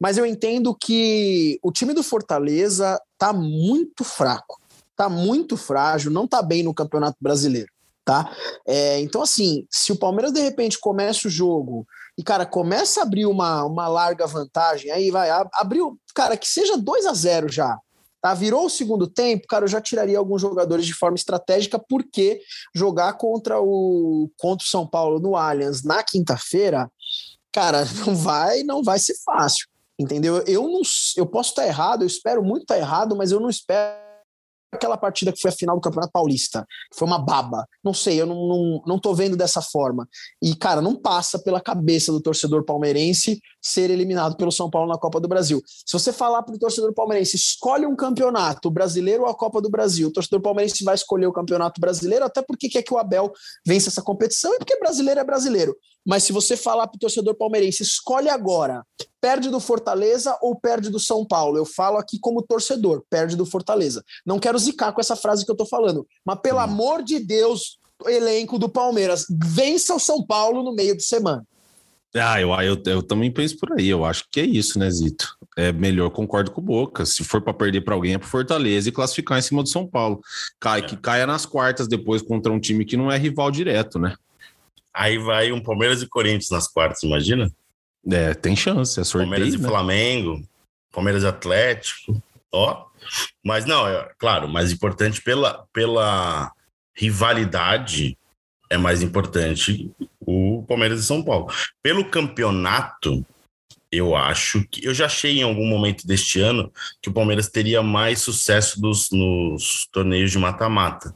[0.00, 4.58] Mas eu entendo que o time do Fortaleza tá muito fraco,
[4.96, 7.70] tá muito frágil, não tá bem no Campeonato Brasileiro,
[8.06, 8.34] tá?
[8.66, 13.02] É, então, assim, se o Palmeiras de repente começa o jogo e, cara, começa a
[13.02, 17.78] abrir uma, uma larga vantagem, aí vai, abriu, cara, que seja 2 a 0 já,
[18.24, 18.32] Tá?
[18.32, 22.40] Virou o segundo tempo, cara, eu já tiraria alguns jogadores de forma estratégica, porque
[22.74, 26.90] jogar contra o contra o São Paulo no Allianz na quinta-feira,
[27.52, 29.68] cara, não vai, não vai ser fácil.
[29.98, 30.38] Entendeu?
[30.46, 30.80] Eu não
[31.18, 34.03] eu posso estar errado, eu espero muito estar errado, mas eu não espero
[34.74, 37.66] aquela partida que foi a final do Campeonato Paulista, foi uma baba.
[37.82, 40.08] Não sei, eu não, não, não tô vendo dessa forma.
[40.42, 44.98] E, cara, não passa pela cabeça do torcedor palmeirense ser eliminado pelo São Paulo na
[44.98, 45.62] Copa do Brasil.
[45.66, 49.60] Se você falar para o torcedor palmeirense, escolhe um campeonato, o brasileiro ou a Copa
[49.60, 52.98] do Brasil, o torcedor palmeirense vai escolher o campeonato brasileiro, até porque quer que o
[52.98, 53.32] Abel
[53.66, 55.74] vença essa competição e porque brasileiro é brasileiro.
[56.06, 58.84] Mas se você falar para o torcedor palmeirense, escolhe agora,
[59.24, 61.56] perde do Fortaleza ou perde do São Paulo?
[61.56, 64.04] Eu falo aqui como torcedor, perde do Fortaleza.
[64.26, 67.78] Não quero zicar com essa frase que eu estou falando, mas pelo amor de Deus,
[68.04, 71.42] elenco do Palmeiras, vença o São Paulo no meio de semana.
[72.14, 73.88] Ah, eu, eu, eu também penso por aí.
[73.88, 75.38] Eu acho que é isso, né, Zito?
[75.56, 77.06] É melhor, concordo com o Boca.
[77.06, 79.86] Se for para perder para alguém, é para Fortaleza e classificar em cima do São
[79.86, 80.20] Paulo.
[80.60, 80.82] Cai, é.
[80.82, 84.14] Que caia nas quartas depois contra um time que não é rival direto, né?
[84.92, 87.50] Aí vai um Palmeiras e Corinthians nas quartas, imagina?
[88.10, 89.60] É, tem chance, é sorteio, Palmeiras né?
[89.60, 90.48] e Flamengo,
[90.92, 92.86] Palmeiras e Atlético, ó.
[93.44, 96.52] Mas não, é claro, mais importante pela, pela
[96.94, 98.16] rivalidade
[98.70, 99.90] é mais importante
[100.20, 101.52] o Palmeiras e São Paulo.
[101.82, 103.24] Pelo campeonato,
[103.90, 107.82] eu acho que eu já achei em algum momento deste ano que o Palmeiras teria
[107.82, 111.14] mais sucesso dos, nos torneios de mata-mata.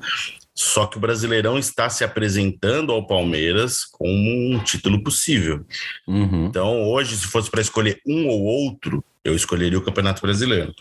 [0.58, 5.64] Só que o Brasileirão está se apresentando ao Palmeiras como um título possível.
[6.04, 6.46] Uhum.
[6.46, 10.74] Então, hoje, se fosse para escolher um ou outro, eu escolheria o Campeonato Brasileiro.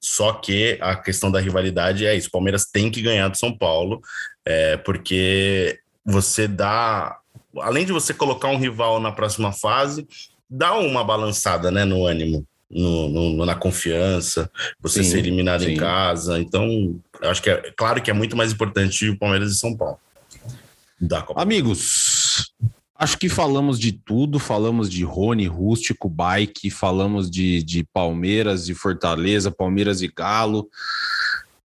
[0.00, 3.54] Só que a questão da rivalidade é isso: o Palmeiras tem que ganhar do São
[3.54, 4.00] Paulo,
[4.42, 7.18] é, porque você dá.
[7.60, 10.08] Além de você colocar um rival na próxima fase,
[10.48, 14.50] dá uma balançada né, no ânimo no, no, na confiança,
[14.80, 15.72] você sim, ser eliminado sim.
[15.72, 16.40] em casa.
[16.40, 19.76] Então, eu acho que é claro que é muito mais importante o Palmeiras e São
[19.76, 19.98] Paulo.
[21.36, 22.52] Amigos,
[22.96, 28.74] acho que falamos de tudo, falamos de Rony, Rústico, Bike, falamos de, de Palmeiras e
[28.74, 30.68] Fortaleza, Palmeiras e Galo.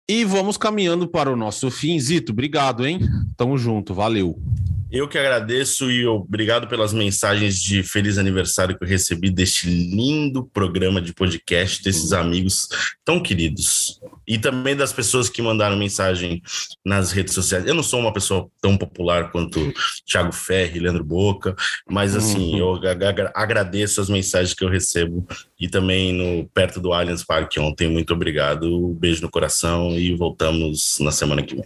[0.08, 2.00] E vamos caminhando para o nosso fim.
[2.00, 3.00] Zito, obrigado, hein?
[3.36, 4.40] Tamo junto, valeu.
[4.96, 10.46] Eu que agradeço e obrigado pelas mensagens de feliz aniversário que eu recebi deste lindo
[10.54, 12.70] programa de podcast, desses amigos
[13.04, 14.00] tão queridos.
[14.26, 16.42] E também das pessoas que mandaram mensagem
[16.84, 17.68] nas redes sociais.
[17.68, 19.74] Eu não sou uma pessoa tão popular quanto
[20.10, 21.54] Thiago Ferri, Leandro Boca,
[21.90, 22.80] mas assim, uhum.
[22.80, 25.28] eu agradeço as mensagens que eu recebo
[25.60, 27.90] e também no perto do Allianz Parque ontem.
[27.90, 31.66] Muito obrigado, um beijo no coração e voltamos na semana que vem.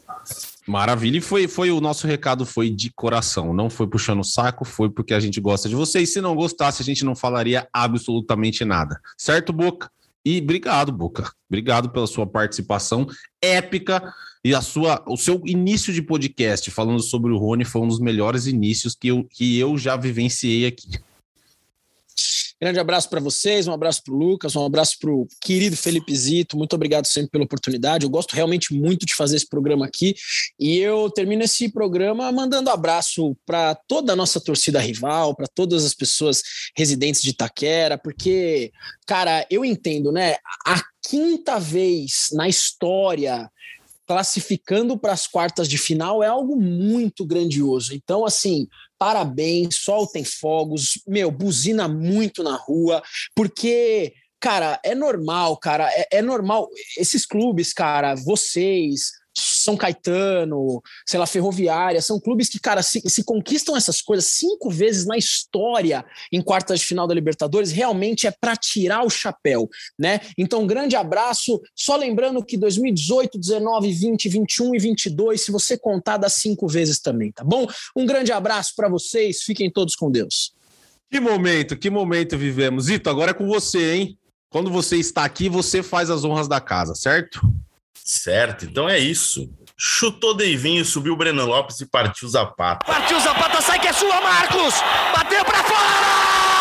[0.70, 4.64] Maravilha, e foi, foi o nosso recado foi de coração, não foi puxando o saco,
[4.64, 6.14] foi porque a gente gosta de vocês.
[6.14, 9.02] Se não gostasse, a gente não falaria absolutamente nada.
[9.18, 9.90] Certo, Boca?
[10.24, 11.34] E obrigado, Boca.
[11.50, 13.08] Obrigado pela sua participação
[13.42, 14.14] épica
[14.46, 18.00] e a sua, o seu início de podcast falando sobre o Rony foi um dos
[18.00, 21.00] melhores inícios que eu, que eu já vivenciei aqui.
[22.62, 26.14] Grande abraço para vocês, um abraço para o Lucas, um abraço para o querido Felipe
[26.14, 26.58] Zito.
[26.58, 28.04] Muito obrigado sempre pela oportunidade.
[28.04, 30.14] Eu gosto realmente muito de fazer esse programa aqui.
[30.60, 35.86] E eu termino esse programa mandando abraço para toda a nossa torcida rival, para todas
[35.86, 36.44] as pessoas
[36.76, 38.74] residentes de Itaquera, porque,
[39.08, 40.36] cara, eu entendo, né?
[40.68, 43.50] A quinta vez na história
[44.06, 47.94] classificando para as quartas de final é algo muito grandioso.
[47.94, 48.68] Então, assim,
[49.00, 53.02] parabéns, soltem fogos, meu, buzina muito na rua,
[53.34, 56.70] porque, cara, é normal, cara, é, é normal.
[56.98, 63.24] Esses clubes, cara, vocês, são Caetano, sei lá, Ferroviária, são clubes que, cara, se, se
[63.24, 68.32] conquistam essas coisas cinco vezes na história em quartas de final da Libertadores, realmente é
[68.32, 70.22] para tirar o chapéu, né?
[70.38, 71.62] Então, grande abraço.
[71.76, 77.00] Só lembrando que 2018, 19, 20, 21 e 22, se você contar, dá cinco vezes
[77.00, 77.68] também, tá bom?
[77.96, 80.54] Um grande abraço para vocês, fiquem todos com Deus.
[81.12, 82.88] Que momento, que momento vivemos.
[82.90, 84.18] Ito, agora é com você, hein?
[84.50, 87.40] Quando você está aqui, você faz as honras da casa, certo?
[87.96, 89.50] Certo, então é isso.
[89.78, 92.86] Chutou Deivinho, subiu o Breno Lopes e partiu Zapata.
[92.86, 94.74] Partiu Zapata, sai que é sua, Marcos!
[95.16, 96.59] Bateu para fora!